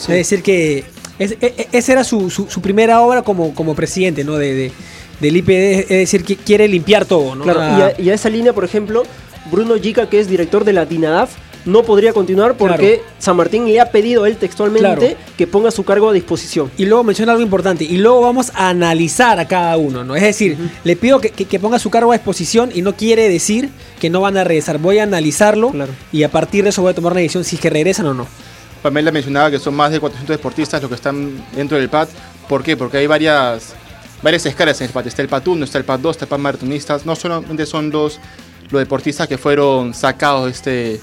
Es 0.00 0.06
decir, 0.08 0.42
que 0.42 0.84
es- 1.18 1.32
e- 1.40 1.54
e- 1.56 1.68
esa 1.72 1.92
era 1.92 2.04
su, 2.04 2.28
su- 2.28 2.46
su 2.48 2.60
primera 2.60 3.00
obra 3.00 3.22
como, 3.22 3.54
como 3.54 3.74
presidente 3.74 4.22
¿no? 4.22 4.34
de, 4.36 4.54
de- 4.54 4.72
del 5.20 5.36
IPD. 5.36 5.80
Es 5.82 5.88
decir, 5.88 6.24
que 6.24 6.36
quiere 6.36 6.68
limpiar 6.68 7.04
todo. 7.04 7.34
¿no? 7.34 7.44
Claro, 7.44 7.60
Ah, 7.62 7.92
y, 7.98 8.02
a, 8.02 8.04
y 8.06 8.10
a 8.10 8.14
esa 8.14 8.28
línea, 8.30 8.52
por 8.52 8.64
ejemplo, 8.64 9.02
Bruno 9.50 9.76
Yica, 9.76 10.08
que 10.08 10.18
es 10.20 10.28
director 10.28 10.64
de 10.64 10.72
la 10.72 10.86
DINADAF, 10.86 11.30
no 11.66 11.82
podría 11.82 12.12
continuar 12.12 12.56
porque 12.56 13.02
San 13.18 13.36
Martín 13.36 13.64
le 13.66 13.80
ha 13.80 13.90
pedido 13.90 14.22
a 14.22 14.28
él 14.28 14.36
textualmente 14.36 14.88
Claro. 15.08 15.16
que 15.36 15.46
ponga 15.48 15.72
su 15.72 15.82
cargo 15.84 16.10
a 16.10 16.12
disposición. 16.12 16.70
Y 16.78 16.84
luego 16.84 17.02
menciona 17.02 17.32
algo 17.32 17.42
importante. 17.42 17.82
Y 17.82 17.96
luego 17.98 18.20
vamos 18.20 18.52
a 18.54 18.68
analizar 18.68 19.40
a 19.40 19.48
cada 19.48 19.76
uno, 19.76 20.04
¿no? 20.04 20.14
Es 20.14 20.22
decir, 20.22 20.56
le 20.84 20.94
pido 20.94 21.20
que, 21.20 21.30
que- 21.30 21.44
que 21.46 21.58
ponga 21.58 21.80
su 21.80 21.90
cargo 21.90 22.12
a 22.12 22.14
disposición 22.14 22.70
y 22.72 22.82
no 22.82 22.94
quiere 22.94 23.28
decir 23.28 23.70
que 23.98 24.10
no 24.10 24.20
van 24.20 24.36
a 24.36 24.44
regresar. 24.44 24.78
Voy 24.78 24.98
a 25.00 25.02
analizarlo 25.02 25.70
Claro. 25.72 25.90
y 26.12 26.22
a 26.22 26.30
partir 26.30 26.62
de 26.62 26.70
eso 26.70 26.82
voy 26.82 26.92
a 26.92 26.94
tomar 26.94 27.10
una 27.12 27.20
decisión 27.20 27.42
si 27.42 27.56
es 27.56 27.62
que 27.62 27.68
regresan 27.70 28.06
o 28.06 28.14
no. 28.14 28.28
Pamela 28.80 29.10
mencionaba 29.10 29.50
que 29.50 29.58
son 29.58 29.74
más 29.74 29.90
de 29.90 29.98
400 29.98 30.36
deportistas 30.36 30.80
los 30.80 30.88
que 30.88 30.94
están 30.94 31.32
dentro 31.56 31.76
del 31.78 31.88
PAD. 31.88 32.06
¿Por 32.48 32.62
qué? 32.62 32.76
Porque 32.76 32.98
hay 32.98 33.08
varias, 33.08 33.74
varias 34.22 34.46
escalas 34.46 34.80
en 34.80 34.88
el 34.88 34.92
PAD. 34.92 35.06
Está 35.06 35.22
el 35.22 35.28
PAD 35.28 35.46
1, 35.46 35.64
está 35.64 35.78
el 35.78 35.84
PAD 35.84 36.00
2, 36.00 36.16
está 36.16 36.24
el 36.24 36.28
PAD 36.28 36.38
maratonistas. 36.38 37.06
No 37.06 37.16
solamente 37.16 37.66
son 37.66 37.90
los, 37.90 38.18
los 38.70 38.80
deportistas 38.80 39.28
que 39.28 39.38
fueron 39.38 39.94
sacados 39.94 40.44
de 40.44 40.50
este, 40.50 41.00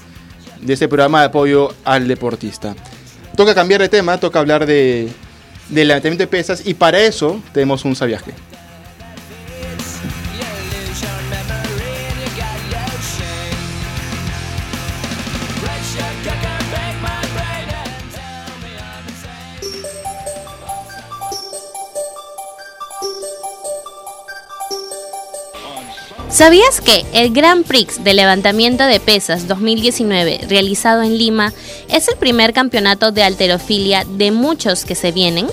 de 0.60 0.72
este 0.72 0.88
programa 0.88 1.20
de 1.20 1.26
apoyo 1.26 1.74
al 1.84 2.08
deportista. 2.08 2.74
Toca 3.36 3.54
cambiar 3.54 3.80
de 3.80 3.88
tema, 3.88 4.18
toca 4.18 4.38
hablar 4.38 4.66
de, 4.66 5.08
del 5.68 5.88
levantamiento 5.88 6.22
de 6.22 6.28
pesas 6.28 6.62
y 6.64 6.74
para 6.74 7.00
eso 7.00 7.40
tenemos 7.52 7.84
un 7.84 7.96
sabiaje. 7.96 8.32
¿Sabías 26.44 26.82
que 26.82 27.06
el 27.14 27.32
Grand 27.32 27.64
Prix 27.64 28.04
de 28.04 28.12
levantamiento 28.12 28.84
de 28.84 29.00
pesas 29.00 29.48
2019 29.48 30.40
realizado 30.46 31.00
en 31.00 31.16
Lima 31.16 31.54
es 31.88 32.06
el 32.08 32.18
primer 32.18 32.52
campeonato 32.52 33.12
de 33.12 33.22
alterofilia 33.22 34.04
de 34.04 34.30
muchos 34.30 34.84
que 34.84 34.94
se 34.94 35.10
vienen? 35.10 35.46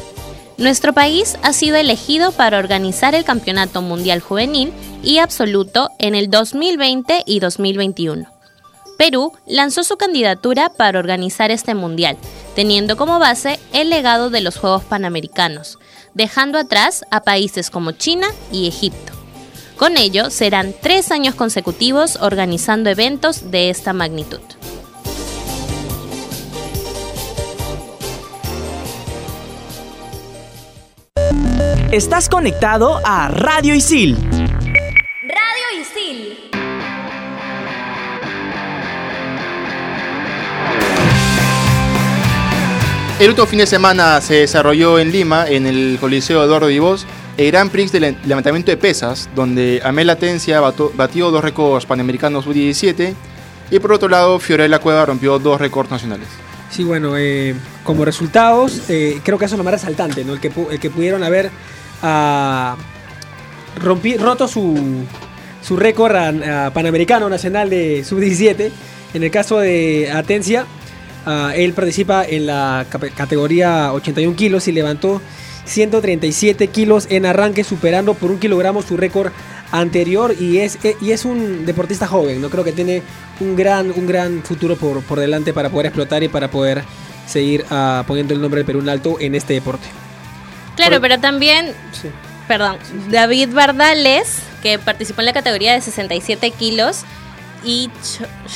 Nuestro 0.58 0.92
país 0.92 1.38
ha 1.44 1.54
sido 1.54 1.78
elegido 1.78 2.34
para 2.34 2.60
organizar 2.60 3.16
el 3.16 3.24
Campeonato 3.24 3.82
Mundial 3.82 4.20
Juvenil 4.20 4.74
y 5.02 5.20
Absoluto 5.20 5.92
en 5.98 6.14
el 6.14 6.30
2020 6.30 7.24
y 7.26 7.40
2021. 7.40 8.26
Perú 8.98 9.32
lanzó 9.48 9.86
su 9.86 9.96
candidatura 9.96 10.68
para 10.68 11.00
organizar 11.00 11.52
este 11.52 11.74
mundial, 11.74 12.18
teniendo 12.54 12.98
como 12.98 13.18
base 13.18 13.62
el 13.72 13.90
legado 13.90 14.30
de 14.30 14.42
los 14.42 14.58
Juegos 14.58 14.84
Panamericanos, 14.84 15.80
dejando 16.16 16.58
atrás 16.58 17.06
a 17.12 17.24
países 17.24 17.70
como 17.70 17.94
China 17.94 18.28
y 18.52 18.68
Egipto. 18.68 19.11
Con 19.82 19.98
ello, 19.98 20.30
serán 20.30 20.76
tres 20.80 21.10
años 21.10 21.34
consecutivos 21.34 22.20
organizando 22.22 22.92
eventos 22.92 23.50
de 23.50 23.72
esta 23.72 23.94
magnitud. 23.94 24.40
Estás 31.92 32.30
conectado 32.30 33.02
a 33.04 33.30
Radio 33.30 33.74
Isil. 33.74 34.18
Radio 34.22 35.82
Isil. 35.82 36.38
El 43.20 43.30
último 43.30 43.48
fin 43.48 43.58
de 43.58 43.66
semana 43.66 44.22
se 44.22 44.36
desarrolló 44.36 45.00
en 45.00 45.12
Lima, 45.12 45.48
en 45.48 45.66
el 45.66 45.98
Coliseo 46.00 46.44
Eduardo 46.44 46.68
Vivos, 46.68 47.08
el 47.38 47.52
Grand 47.52 47.72
Prix 47.72 47.92
de 47.92 48.00
le- 48.00 48.18
levantamiento 48.26 48.72
de 48.72 48.78
pesas, 48.78 49.30
donde 49.36 49.82
Amel 49.84 50.10
Atencia 50.10 50.60
bato- 50.62 50.92
batió 50.96 51.32
dos 51.32 51.44
récords 51.44 51.86
panamericanos 51.86 52.46
U17 52.48 53.14
y 53.72 53.80
por 53.80 53.94
otro 53.94 54.10
lado 54.10 54.40
Fiorella 54.40 54.80
Cueva 54.80 55.06
rompió 55.06 55.40
dos 55.40 55.60
récords 55.60 55.90
nacionales. 55.92 56.28
Sí, 56.70 56.84
bueno, 56.84 57.18
eh, 57.18 57.54
como 57.84 58.06
resultados, 58.06 58.90
eh, 58.90 59.20
creo 59.24 59.38
que 59.38 59.46
eso 59.46 59.56
es 59.56 59.58
lo 59.58 59.64
más 59.64 59.74
resaltante, 59.74 60.24
¿no? 60.24 60.34
El 60.34 60.40
que, 60.40 60.50
pudieron 60.90 61.24
haber 61.24 61.50
rompi- 63.82 64.18
roto 64.20 64.48
su, 64.48 65.04
su 65.62 65.76
récord 65.76 66.14
panamericano 66.74 67.30
nacional 67.30 67.70
de 67.70 68.04
sub-17 68.04 68.72
En 69.14 69.24
el 69.24 69.32
caso 69.32 69.60
de 69.60 70.10
Atencia, 70.14 70.66
ah, 71.26 71.52
él 71.56 71.74
participa 71.74 72.24
en 72.26 72.46
la 72.46 72.86
categoría 73.16 73.92
81 73.92 74.36
kilos 74.38 74.68
y 74.70 74.72
levantó 74.72 75.22
137 75.66 76.68
kilos 76.68 77.08
en 77.10 77.26
arranque, 77.26 77.64
superando 77.64 78.14
por 78.14 78.32
un 78.32 78.40
kilogramo 78.40 78.82
su 78.82 78.98
récord 78.98 79.32
anterior 79.72 80.36
y 80.40 80.58
es, 80.60 80.78
eh, 80.84 80.96
y 81.02 81.12
es 81.12 81.24
un 81.26 81.66
deportista 81.66 82.08
joven, 82.08 82.42
¿no? 82.42 82.50
Creo 82.50 82.64
que 82.64 82.72
tiene 82.74 83.02
un 83.40 83.56
gran, 83.56 83.92
un 83.96 84.06
gran 84.08 84.44
futuro 84.44 84.76
por, 84.76 85.02
por 85.04 85.20
delante 85.20 85.54
para 85.54 85.70
poder 85.70 85.88
explotar 85.88 86.24
y 86.24 86.28
para 86.28 86.50
poder 86.52 86.84
seguir 87.28 87.66
ah, 87.70 88.04
poniendo 88.06 88.34
el 88.34 88.42
nombre 88.42 88.60
del 88.60 88.66
Perú 88.66 88.80
en 88.82 88.90
alto 88.90 89.18
en 89.20 89.36
este 89.36 89.54
deporte. 89.54 89.88
Claro, 90.76 90.96
Por- 90.96 91.02
pero 91.02 91.20
también, 91.20 91.68
Sí. 91.94 92.10
perdón, 92.48 92.78
David 93.10 93.50
Bardales, 93.54 94.40
que 94.62 94.78
participó 94.80 95.22
en 95.22 95.26
la 95.28 95.34
categoría 95.34 95.74
de 95.74 95.82
67 95.82 96.52
kilos, 96.52 97.02
y 97.64 97.90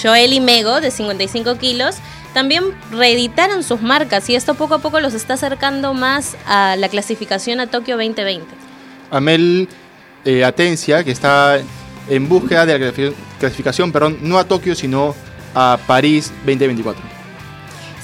Joel 0.01 0.33
Imego, 0.33 0.81
de 0.81 0.89
55 0.91 1.57
kilos, 1.59 1.95
también 2.35 2.65
reeditaron 2.91 3.63
sus 3.63 3.81
marcas 3.81 4.29
y 4.29 4.35
esto 4.35 4.53
poco 4.55 4.75
a 4.75 4.79
poco 4.79 4.99
los 4.99 5.13
está 5.13 5.35
acercando 5.35 5.93
más 5.93 6.35
a 6.45 6.75
la 6.75 6.89
clasificación 6.89 7.61
a 7.61 7.67
Tokio 7.67 7.95
2020. 7.95 8.45
Amel 9.09 9.69
eh, 10.25 10.43
Atencia, 10.43 11.03
que 11.05 11.11
está 11.11 11.59
en 12.09 12.27
búsqueda 12.27 12.65
de 12.65 12.77
la 12.77 12.85
clasifi- 12.93 13.13
clasificación, 13.39 13.91
perdón, 13.93 14.17
no 14.21 14.37
a 14.37 14.43
Tokio, 14.43 14.75
sino 14.75 15.15
a 15.55 15.79
París 15.87 16.31
2024. 16.45 17.01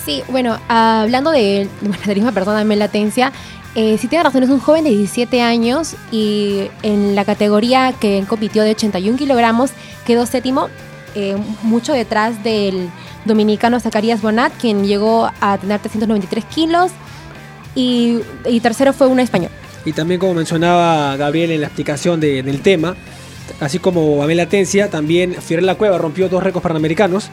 Sí, 0.05 0.23
bueno, 0.29 0.57
hablando 0.69 1.29
de, 1.31 1.67
bueno, 1.81 1.97
de 2.01 2.07
la 2.07 2.13
misma 2.15 2.31
persona, 2.31 2.61
en 2.61 2.79
latencia, 2.79 3.33
eh, 3.75 3.97
sí 3.99 4.07
tiene 4.07 4.23
razón, 4.23 4.43
es 4.43 4.49
un 4.49 4.59
joven 4.61 4.85
de 4.85 4.91
17 4.91 5.41
años 5.41 5.95
y 6.11 6.69
en 6.83 7.15
la 7.15 7.25
categoría 7.25 7.93
que 7.99 8.23
compitió 8.29 8.63
de 8.63 8.71
81 8.71 9.17
kilogramos 9.17 9.71
quedó 10.05 10.25
séptimo, 10.25 10.69
eh, 11.15 11.35
mucho 11.63 11.93
detrás 11.93 12.43
del 12.43 12.89
dominicano 13.25 13.79
Zacarías 13.79 14.21
Bonat, 14.21 14.51
quien 14.59 14.85
llegó 14.85 15.29
a 15.41 15.57
tener 15.57 15.79
393 15.79 16.45
kilos 16.45 16.91
y, 17.75 18.19
tercero 18.61 18.93
fue 18.93 19.07
un 19.07 19.19
español. 19.19 19.51
Y 19.85 19.93
también 19.93 20.19
como 20.19 20.33
mencionaba 20.33 21.15
Gabriel 21.17 21.51
en 21.51 21.61
la 21.61 21.67
explicación 21.67 22.19
de- 22.19 22.43
del 22.43 22.61
tema, 22.61 22.95
así 23.59 23.79
como 23.79 24.21
Abel 24.21 24.39
Atencia, 24.39 24.89
también 24.89 25.33
Fiorella 25.35 25.75
Cueva 25.75 25.97
rompió 25.97 26.29
dos 26.29 26.43
récords 26.43 26.63
panamericanos. 26.63 27.29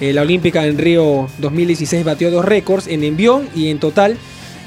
Eh, 0.00 0.12
la 0.12 0.22
Olímpica 0.22 0.66
en 0.66 0.78
Río 0.78 1.28
2016 1.38 2.04
batió 2.04 2.30
dos 2.30 2.44
récords 2.44 2.86
en 2.88 3.04
envión 3.04 3.48
y 3.54 3.68
en 3.68 3.78
total 3.78 4.16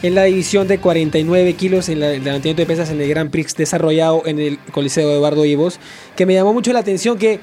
en 0.04 0.13
la 0.15 0.23
división 0.23 0.67
de 0.67 0.78
49 0.78 1.54
kilos 1.54 1.89
en 1.89 1.99
la- 1.99 2.12
el 2.12 2.23
levantamiento 2.23 2.62
de 2.62 2.65
pesas 2.67 2.89
en 2.91 3.01
el 3.01 3.10
Grand 3.10 3.32
Prix 3.32 3.56
desarrollado 3.56 4.21
en 4.25 4.39
el 4.39 4.60
Coliseo 4.71 5.10
de 5.10 5.15
Eduardo 5.15 5.43
Ibos, 5.45 5.80
que 6.15 6.25
me 6.25 6.34
llamó 6.36 6.54
mucho 6.54 6.71
la 6.73 6.80
atención 6.80 7.17
que, 7.17 7.39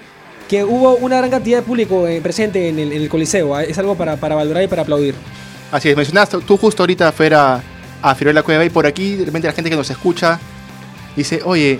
que 0.48 0.64
hubo 0.64 0.96
una 0.96 1.16
gran 1.18 1.30
cantidad 1.30 1.58
de 1.58 1.62
público 1.62 2.06
eh, 2.06 2.20
presente 2.20 2.68
en 2.68 2.78
el, 2.78 2.92
en 2.92 3.02
el 3.02 3.08
Coliseo. 3.08 3.54
ah, 3.54 3.62
Es 3.64 3.78
algo 3.78 3.94
para, 3.96 4.16
para 4.16 4.34
valorar 4.34 4.62
y 4.62 4.66
para 4.68 4.82
aplaudir. 4.82 5.14
Así 5.70 5.88
es, 5.88 5.96
mencionaste 5.96 6.38
tú 6.46 6.56
justo 6.56 6.82
ahorita 6.82 7.10
Fer 7.12 7.34
a, 7.34 7.62
a 8.02 8.14
Fiorella 8.14 8.42
Cueva 8.42 8.64
y 8.64 8.70
por 8.70 8.86
aquí 8.86 9.16
de 9.16 9.24
repente 9.24 9.48
la 9.48 9.54
gente 9.54 9.70
que 9.70 9.76
nos 9.76 9.88
escucha 9.90 10.38
dice, 11.16 11.40
oye, 11.44 11.78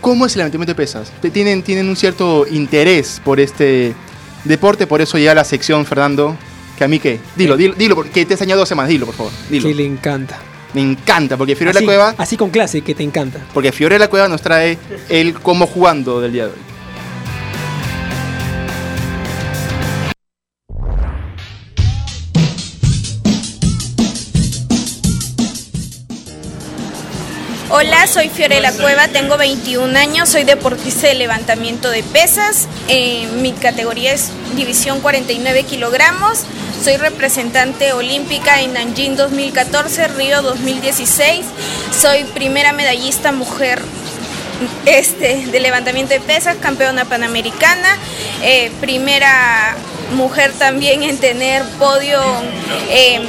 ¿cómo 0.00 0.26
es 0.26 0.32
el 0.34 0.38
levantamiento 0.38 0.72
de 0.72 0.76
pesas? 0.76 1.12
Tienen, 1.32 1.62
tienen 1.62 1.88
un 1.88 1.96
cierto 1.96 2.44
interés 2.50 3.20
por 3.24 3.38
este 3.38 3.94
deporte, 4.44 4.86
por 4.86 5.00
eso 5.00 5.16
ya 5.18 5.34
la 5.34 5.44
sección, 5.44 5.86
Fernando, 5.86 6.36
que 6.76 6.84
a 6.84 6.88
mí 6.88 6.98
qué, 6.98 7.20
dilo, 7.36 7.56
dilo, 7.56 7.74
dilo, 7.74 7.94
porque 7.94 8.24
te 8.26 8.32
he 8.32 8.34
enseñado 8.34 8.60
dos 8.60 8.68
semanas, 8.68 8.88
dilo 8.90 9.06
por 9.06 9.14
favor, 9.14 9.32
dilo. 9.48 9.68
Que 9.68 9.74
le 9.74 9.86
encanta. 9.86 10.38
Me 10.74 10.80
encanta, 10.80 11.36
porque 11.36 11.54
Fiorella 11.54 11.78
Así, 11.78 11.86
Cueva, 11.86 12.14
así 12.18 12.36
con 12.36 12.50
clase, 12.50 12.80
que 12.82 12.96
te 12.96 13.04
encanta. 13.04 13.38
porque 13.54 13.70
Fiorella 13.70 14.08
Cueva 14.08 14.26
nos 14.26 14.42
trae 14.42 14.76
el 15.08 15.34
cómo 15.34 15.68
jugando 15.68 16.20
del 16.20 16.32
día 16.32 16.46
de 16.46 16.50
hoy. 16.50 16.58
Soy 28.06 28.28
Fiorella 28.28 28.70
Cueva, 28.72 29.08
tengo 29.08 29.38
21 29.38 29.98
años, 29.98 30.28
soy 30.28 30.44
deportista 30.44 31.06
de 31.06 31.14
levantamiento 31.14 31.90
de 31.90 32.02
pesas. 32.02 32.68
Mi 33.40 33.52
categoría 33.52 34.12
es 34.12 34.30
división 34.56 35.00
49 35.00 35.62
kilogramos. 35.62 36.40
Soy 36.82 36.98
representante 36.98 37.94
olímpica 37.94 38.60
en 38.60 38.74
Nanjing 38.74 39.16
2014, 39.16 40.08
Río 40.08 40.42
2016. 40.42 41.46
Soy 41.98 42.24
primera 42.24 42.74
medallista 42.74 43.32
mujer 43.32 43.80
este, 44.84 45.46
de 45.46 45.60
levantamiento 45.60 46.12
de 46.12 46.20
pesas, 46.20 46.56
campeona 46.56 47.06
panamericana, 47.06 47.96
eh, 48.42 48.70
primera 48.80 49.74
mujer 50.14 50.52
también 50.52 51.02
en 51.02 51.16
tener 51.16 51.64
podio 51.78 52.20
eh, 52.90 53.20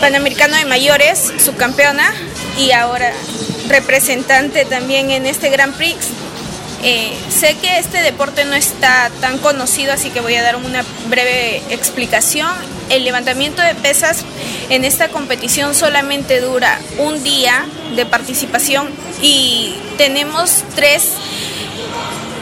panamericano 0.00 0.56
de 0.56 0.64
mayores, 0.64 1.32
subcampeona, 1.38 2.12
y 2.58 2.72
ahora 2.72 3.12
representante 3.68 4.64
también 4.64 5.10
en 5.10 5.26
este 5.26 5.50
Grand 5.50 5.74
Prix. 5.74 5.96
Eh, 6.82 7.16
sé 7.30 7.56
que 7.62 7.78
este 7.78 8.02
deporte 8.02 8.44
no 8.44 8.54
está 8.54 9.10
tan 9.22 9.38
conocido, 9.38 9.92
así 9.92 10.10
que 10.10 10.20
voy 10.20 10.34
a 10.34 10.42
dar 10.42 10.56
una 10.56 10.84
breve 11.08 11.62
explicación. 11.70 12.50
El 12.90 13.04
levantamiento 13.04 13.62
de 13.62 13.74
pesas 13.74 14.22
en 14.68 14.84
esta 14.84 15.08
competición 15.08 15.74
solamente 15.74 16.40
dura 16.40 16.78
un 16.98 17.22
día 17.24 17.64
de 17.96 18.04
participación 18.04 18.90
y 19.22 19.74
tenemos 19.96 20.62
tres, 20.74 21.12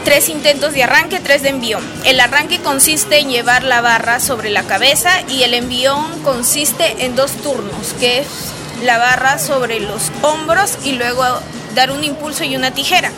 tres 0.03 0.27
intentos 0.27 0.73
de 0.73 0.83
arranque, 0.83 1.21
tres 1.21 1.41
de 1.41 1.49
envión. 1.49 1.81
El 2.03 2.19
arranque 2.19 2.59
consiste 2.59 3.19
en 3.19 3.29
llevar 3.29 3.63
la 3.63 3.79
barra 3.79 4.19
sobre 4.19 4.49
la 4.49 4.63
cabeza 4.63 5.21
y 5.29 5.43
el 5.43 5.53
envión 5.53 6.21
consiste 6.23 7.05
en 7.05 7.15
dos 7.15 7.31
turnos, 7.31 7.93
que 7.97 8.19
es 8.19 8.27
la 8.81 8.97
barra 8.97 9.39
sobre 9.39 9.79
los 9.79 10.11
hombros 10.21 10.77
y 10.83 10.93
luego 10.93 11.23
dar 11.75 11.91
un 11.91 12.03
impulso 12.03 12.43
y 12.43 12.55
una 12.55 12.71
tijera 12.71 13.11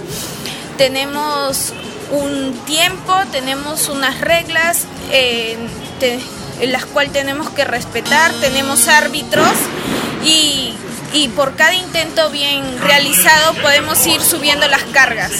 tenemos 0.77 1.73
un 2.11 2.53
tiempo, 2.65 3.13
tenemos 3.31 3.89
unas 3.89 4.21
reglas 4.21 4.85
eh, 5.11 5.57
en 6.59 6.71
las 6.71 6.85
cuales 6.85 7.13
tenemos 7.13 7.49
que 7.49 7.65
respetar, 7.65 8.31
tenemos 8.33 8.87
árbitros 8.87 9.53
y, 10.23 10.73
y 11.13 11.29
por 11.29 11.55
cada 11.55 11.73
intento 11.73 12.29
bien 12.29 12.63
realizado 12.79 13.53
podemos 13.55 14.05
ir 14.05 14.21
subiendo 14.21 14.67
las 14.67 14.83
cargas. 14.83 15.31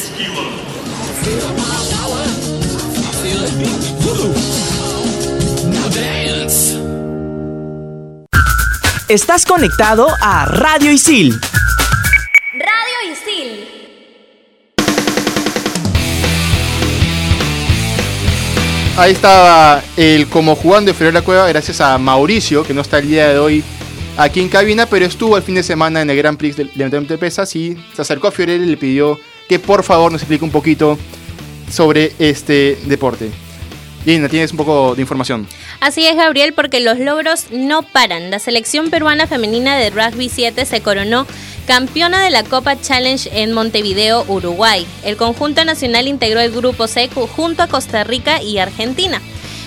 Estás 9.07 9.45
conectado 9.45 10.07
a 10.19 10.45
Radio 10.45 10.91
Isil. 10.91 11.39
Radio 12.53 13.11
Isil. 13.11 13.67
Ahí 18.97 19.11
estaba 19.11 19.83
el 19.95 20.25
como 20.27 20.55
jugando 20.55 20.89
de 20.89 20.97
Fiorella 20.97 21.21
Cueva 21.21 21.47
gracias 21.47 21.81
a 21.81 21.95
Mauricio, 21.99 22.63
que 22.63 22.73
no 22.73 22.81
está 22.81 22.97
el 22.97 23.07
día 23.07 23.27
de 23.27 23.37
hoy 23.37 23.63
aquí 24.17 24.39
en 24.39 24.49
cabina, 24.49 24.87
pero 24.87 25.05
estuvo 25.05 25.37
el 25.37 25.43
fin 25.43 25.53
de 25.53 25.61
semana 25.61 26.01
en 26.01 26.09
el 26.09 26.17
Grand 26.17 26.39
Prix 26.39 26.57
del 26.57 26.71
levantamiento 26.73 27.13
de 27.13 27.19
pesas 27.19 27.55
y 27.55 27.77
se 27.95 28.01
acercó 28.01 28.29
a 28.29 28.31
Fiorella 28.31 28.65
y 28.65 28.69
le 28.69 28.77
pidió 28.77 29.19
que 29.47 29.59
por 29.59 29.83
favor 29.83 30.11
nos 30.11 30.23
explique 30.23 30.43
un 30.43 30.49
poquito 30.51 30.97
sobre 31.71 32.13
este 32.17 32.79
deporte. 32.85 33.44
Lina, 34.05 34.29
tienes 34.29 34.51
un 34.51 34.57
poco 34.57 34.93
de 34.95 35.01
información. 35.01 35.47
Así 35.79 36.05
es, 36.05 36.15
Gabriel, 36.15 36.53
porque 36.53 36.79
los 36.79 36.99
logros 36.99 37.45
no 37.51 37.81
paran. 37.81 38.29
La 38.29 38.39
selección 38.39 38.89
peruana 38.91 39.25
femenina 39.27 39.75
de 39.77 39.89
rugby 39.89 40.29
7 40.29 40.63
se 40.65 40.81
coronó 40.81 41.25
campeona 41.65 42.21
de 42.23 42.29
la 42.29 42.43
Copa 42.43 42.79
Challenge 42.79 43.27
en 43.41 43.51
Montevideo, 43.51 44.23
Uruguay. 44.27 44.85
El 45.03 45.17
conjunto 45.17 45.65
nacional 45.65 46.07
integró 46.07 46.39
el 46.39 46.51
grupo 46.51 46.87
C 46.87 47.09
junto 47.35 47.63
a 47.63 47.67
Costa 47.67 48.03
Rica 48.03 48.41
y 48.43 48.59
Argentina. 48.59 49.19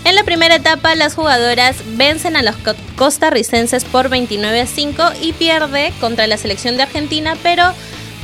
En 0.05 0.15
la 0.15 0.23
primera 0.23 0.55
etapa, 0.55 0.95
las 0.95 1.17
jugadoras 1.17 1.77
vencen 1.97 2.37
a 2.37 2.43
los 2.43 2.55
co- 2.57 2.75
costarricenses 2.97 3.85
por 3.85 4.09
29 4.09 4.61
a 4.61 4.67
5 4.67 5.03
y 5.21 5.33
pierde 5.33 5.93
contra 6.01 6.29
la 6.29 6.37
selección 6.37 6.77
de 6.77 6.85
Argentina, 6.85 7.37
pero 7.43 7.65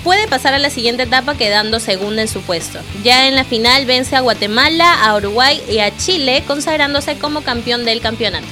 puede 0.05 0.29
pasar 0.29 0.55
a 0.55 0.59
la 0.59 0.71
siguiente 0.71 1.05
etapa 1.05 1.35
quedando 1.37 1.81
segunda 1.81 2.23
en 2.23 2.29
su 2.29 2.43
puesto. 2.43 2.79
Ya 3.03 3.27
en 3.27 3.35
la 3.35 3.45
final 3.45 3.87
vence 3.87 4.15
a 4.15 4.21
Guatemala, 4.21 5.05
a 5.05 5.17
Uruguay 5.17 5.61
y 5.69 5.79
a 5.79 5.97
Chile, 5.97 6.45
consagrándose 6.47 7.17
como 7.17 7.41
campeón 7.41 7.85
del 7.85 8.01
campeonato. 8.01 8.47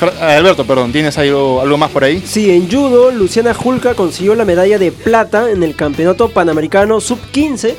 Eh, 0.00 0.36
Alberto, 0.36 0.66
perdón, 0.66 0.92
¿tienes 0.92 1.16
algo, 1.16 1.60
algo 1.60 1.76
más 1.76 1.90
por 1.90 2.04
ahí? 2.04 2.22
Sí, 2.26 2.50
en 2.50 2.70
judo, 2.70 3.10
Luciana 3.10 3.54
Julca 3.54 3.94
consiguió 3.94 4.34
la 4.34 4.44
medalla 4.44 4.78
de 4.78 4.92
plata 4.92 5.50
en 5.50 5.62
el 5.62 5.76
Campeonato 5.76 6.28
Panamericano 6.30 7.00
Sub-15 7.00 7.74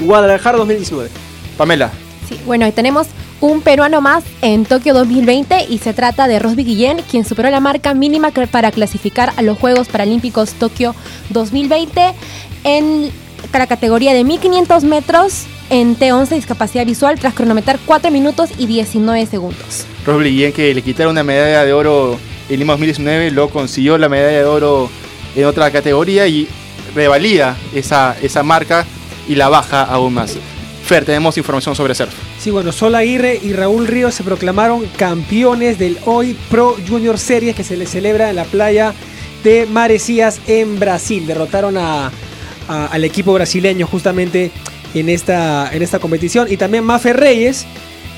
Guadalajara 0.00 0.58
2019. 0.58 1.10
Pamela. 1.56 1.90
Bueno, 2.46 2.66
y 2.66 2.72
tenemos 2.72 3.06
un 3.40 3.60
peruano 3.60 4.00
más 4.00 4.24
en 4.42 4.64
Tokio 4.64 4.94
2020 4.94 5.66
y 5.68 5.78
se 5.78 5.92
trata 5.92 6.26
de 6.26 6.38
Rosby 6.38 6.64
Guillén, 6.64 7.02
quien 7.10 7.24
superó 7.24 7.50
la 7.50 7.60
marca 7.60 7.94
mínima 7.94 8.30
para 8.30 8.70
clasificar 8.70 9.32
a 9.36 9.42
los 9.42 9.58
Juegos 9.58 9.88
Paralímpicos 9.88 10.52
Tokio 10.54 10.94
2020 11.30 12.14
en 12.64 13.10
la 13.52 13.66
categoría 13.66 14.12
de 14.12 14.24
1500 14.24 14.84
metros 14.84 15.44
en 15.70 15.96
T11 15.96 16.28
discapacidad 16.30 16.86
visual 16.86 17.18
tras 17.18 17.34
cronometrar 17.34 17.78
4 17.84 18.10
minutos 18.10 18.50
y 18.58 18.66
19 18.66 19.26
segundos. 19.26 19.84
Robles 20.06 20.32
Guillén 20.32 20.52
que 20.52 20.74
le 20.74 20.82
quitaron 20.82 21.12
una 21.12 21.22
medalla 21.22 21.64
de 21.64 21.72
oro 21.72 22.18
en 22.48 22.58
Lima 22.58 22.72
2019, 22.72 23.30
lo 23.30 23.50
consiguió 23.50 23.98
la 23.98 24.08
medalla 24.08 24.38
de 24.38 24.44
oro 24.44 24.90
en 25.36 25.44
otra 25.44 25.70
categoría 25.70 26.26
y 26.26 26.48
revalida 26.94 27.56
esa, 27.74 28.16
esa 28.22 28.42
marca 28.42 28.86
y 29.28 29.34
la 29.34 29.48
baja 29.48 29.82
aún 29.82 30.14
más. 30.14 30.36
Fer, 30.88 31.04
tenemos 31.04 31.36
información 31.36 31.74
sobre 31.76 31.94
surf. 31.94 32.14
Sí, 32.40 32.50
bueno, 32.50 32.72
Sol 32.72 32.94
Aguirre 32.94 33.38
y 33.42 33.52
Raúl 33.52 33.86
Ríos 33.86 34.14
se 34.14 34.22
proclamaron 34.24 34.86
campeones 34.96 35.78
del 35.78 35.98
Hoy 36.06 36.34
Pro 36.50 36.76
Junior 36.88 37.18
Series 37.18 37.54
que 37.54 37.62
se 37.62 37.76
les 37.76 37.90
celebra 37.90 38.30
en 38.30 38.36
la 38.36 38.44
playa 38.44 38.94
de 39.44 39.66
Marecías 39.66 40.40
en 40.46 40.80
Brasil. 40.80 41.26
Derrotaron 41.26 41.76
a, 41.76 42.10
a- 42.68 42.86
al 42.86 43.04
equipo 43.04 43.34
brasileño 43.34 43.86
justamente 43.86 44.50
en 44.94 45.10
esta, 45.10 45.68
en 45.74 45.82
esta 45.82 45.98
competición. 45.98 46.50
Y 46.50 46.56
también 46.56 46.84
Mafe 46.84 47.12
Reyes 47.12 47.66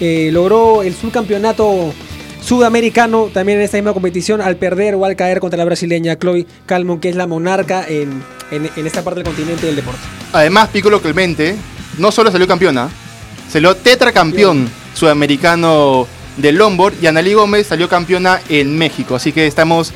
eh, 0.01 0.31
logró 0.33 0.83
el 0.85 0.95
subcampeonato 0.95 1.93
sudamericano 2.41 3.31
también 3.35 3.59
en 3.59 3.65
esta 3.65 3.77
misma 3.79 3.93
competición 3.93 4.41
al 4.41 4.55
perder 4.57 4.95
o 4.95 5.05
al 5.05 5.17
caer 5.17 5.41
contra 5.41 5.59
la 5.59 5.65
brasileña 5.65 6.17
Chloe 6.17 6.47
Calmon, 6.67 7.01
que 7.01 7.09
es 7.09 7.17
la 7.17 7.27
monarca 7.27 7.85
en, 7.89 8.23
en- 8.53 8.71
en 8.77 8.87
esta 8.87 9.03
parte 9.03 9.19
del 9.23 9.27
continente 9.27 9.67
del 9.67 9.77
deporte. 9.77 10.01
Además, 10.33 10.69
Piccolo 10.69 11.03
Clemente 11.03 11.57
no 12.01 12.11
solo 12.11 12.31
salió 12.33 12.47
campeona, 12.49 12.89
salió 13.53 13.77
tetracampeón 13.77 14.69
sudamericano 14.95 16.07
del 16.37 16.57
longboard 16.57 16.95
y 17.03 17.07
Analí 17.07 17.35
Gómez 17.35 17.67
salió 17.67 17.89
campeona 17.89 18.41
en 18.49 18.77
México. 18.77 19.15
Así 19.15 19.33
que 19.33 19.47
estamos 19.47 19.93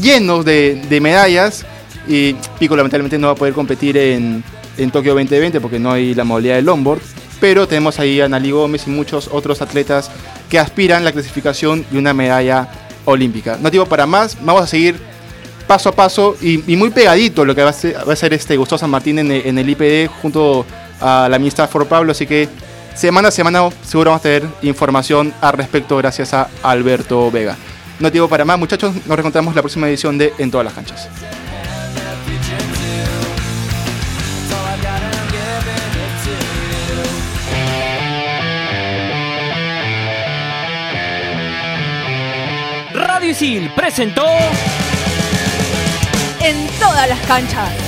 llenos 0.00 0.44
de, 0.44 0.80
de 0.88 1.00
medallas 1.00 1.64
y 2.06 2.34
Pico 2.58 2.76
lamentablemente 2.76 3.18
no 3.18 3.26
va 3.28 3.32
a 3.32 3.36
poder 3.36 3.54
competir 3.54 3.96
en, 3.96 4.42
en 4.76 4.90
Tokio 4.90 5.12
2020 5.14 5.60
porque 5.60 5.78
no 5.78 5.92
hay 5.92 6.14
la 6.14 6.24
modalidad 6.24 6.56
del 6.56 6.64
longboard. 6.66 7.00
Pero 7.40 7.68
tenemos 7.68 7.98
ahí 8.00 8.20
a 8.20 8.24
Analí 8.24 8.50
Gómez 8.50 8.84
y 8.86 8.90
muchos 8.90 9.28
otros 9.32 9.62
atletas 9.62 10.10
que 10.48 10.58
aspiran 10.58 11.04
la 11.04 11.12
clasificación 11.12 11.84
y 11.92 11.96
una 11.96 12.12
medalla 12.14 12.68
olímpica. 13.04 13.58
No 13.60 13.70
tiempo 13.70 13.88
para 13.88 14.06
más, 14.06 14.36
vamos 14.44 14.62
a 14.62 14.66
seguir 14.66 14.96
paso 15.68 15.90
a 15.90 15.92
paso 15.92 16.36
y, 16.40 16.64
y 16.72 16.76
muy 16.76 16.90
pegadito 16.90 17.44
lo 17.44 17.54
que 17.54 17.62
va 17.62 17.70
a 17.70 17.72
ser, 17.74 17.96
va 18.08 18.12
a 18.12 18.16
ser 18.16 18.32
este 18.32 18.56
Gustavo 18.56 18.78
San 18.78 18.90
Martín 18.90 19.18
en, 19.18 19.30
el- 19.30 19.46
en 19.46 19.58
el 19.58 19.68
IPD 19.70 20.08
junto 20.22 20.64
a 21.00 21.28
la 21.30 21.38
ministra 21.38 21.66
For 21.68 21.86
Pablo, 21.86 22.12
así 22.12 22.26
que 22.26 22.48
semana 22.94 23.28
a 23.28 23.30
semana 23.30 23.68
seguro 23.82 24.10
vamos 24.10 24.20
a 24.20 24.22
tener 24.22 24.48
información 24.62 25.32
al 25.40 25.52
respecto 25.52 25.96
gracias 25.96 26.34
a 26.34 26.48
Alberto 26.62 27.30
Vega. 27.30 27.56
No 28.00 28.12
tiempo 28.12 28.28
para 28.28 28.44
más, 28.44 28.58
muchachos, 28.58 28.94
nos 28.94 29.16
reencontramos 29.16 29.54
la 29.54 29.62
próxima 29.62 29.88
edición 29.88 30.18
de 30.18 30.32
En 30.38 30.50
todas 30.50 30.64
las 30.64 30.74
canchas. 30.74 31.08
Radio 42.94 43.30
Isil 43.30 43.70
presentó 43.74 44.26
En 46.40 46.68
todas 46.78 47.08
las 47.08 47.20
canchas. 47.26 47.87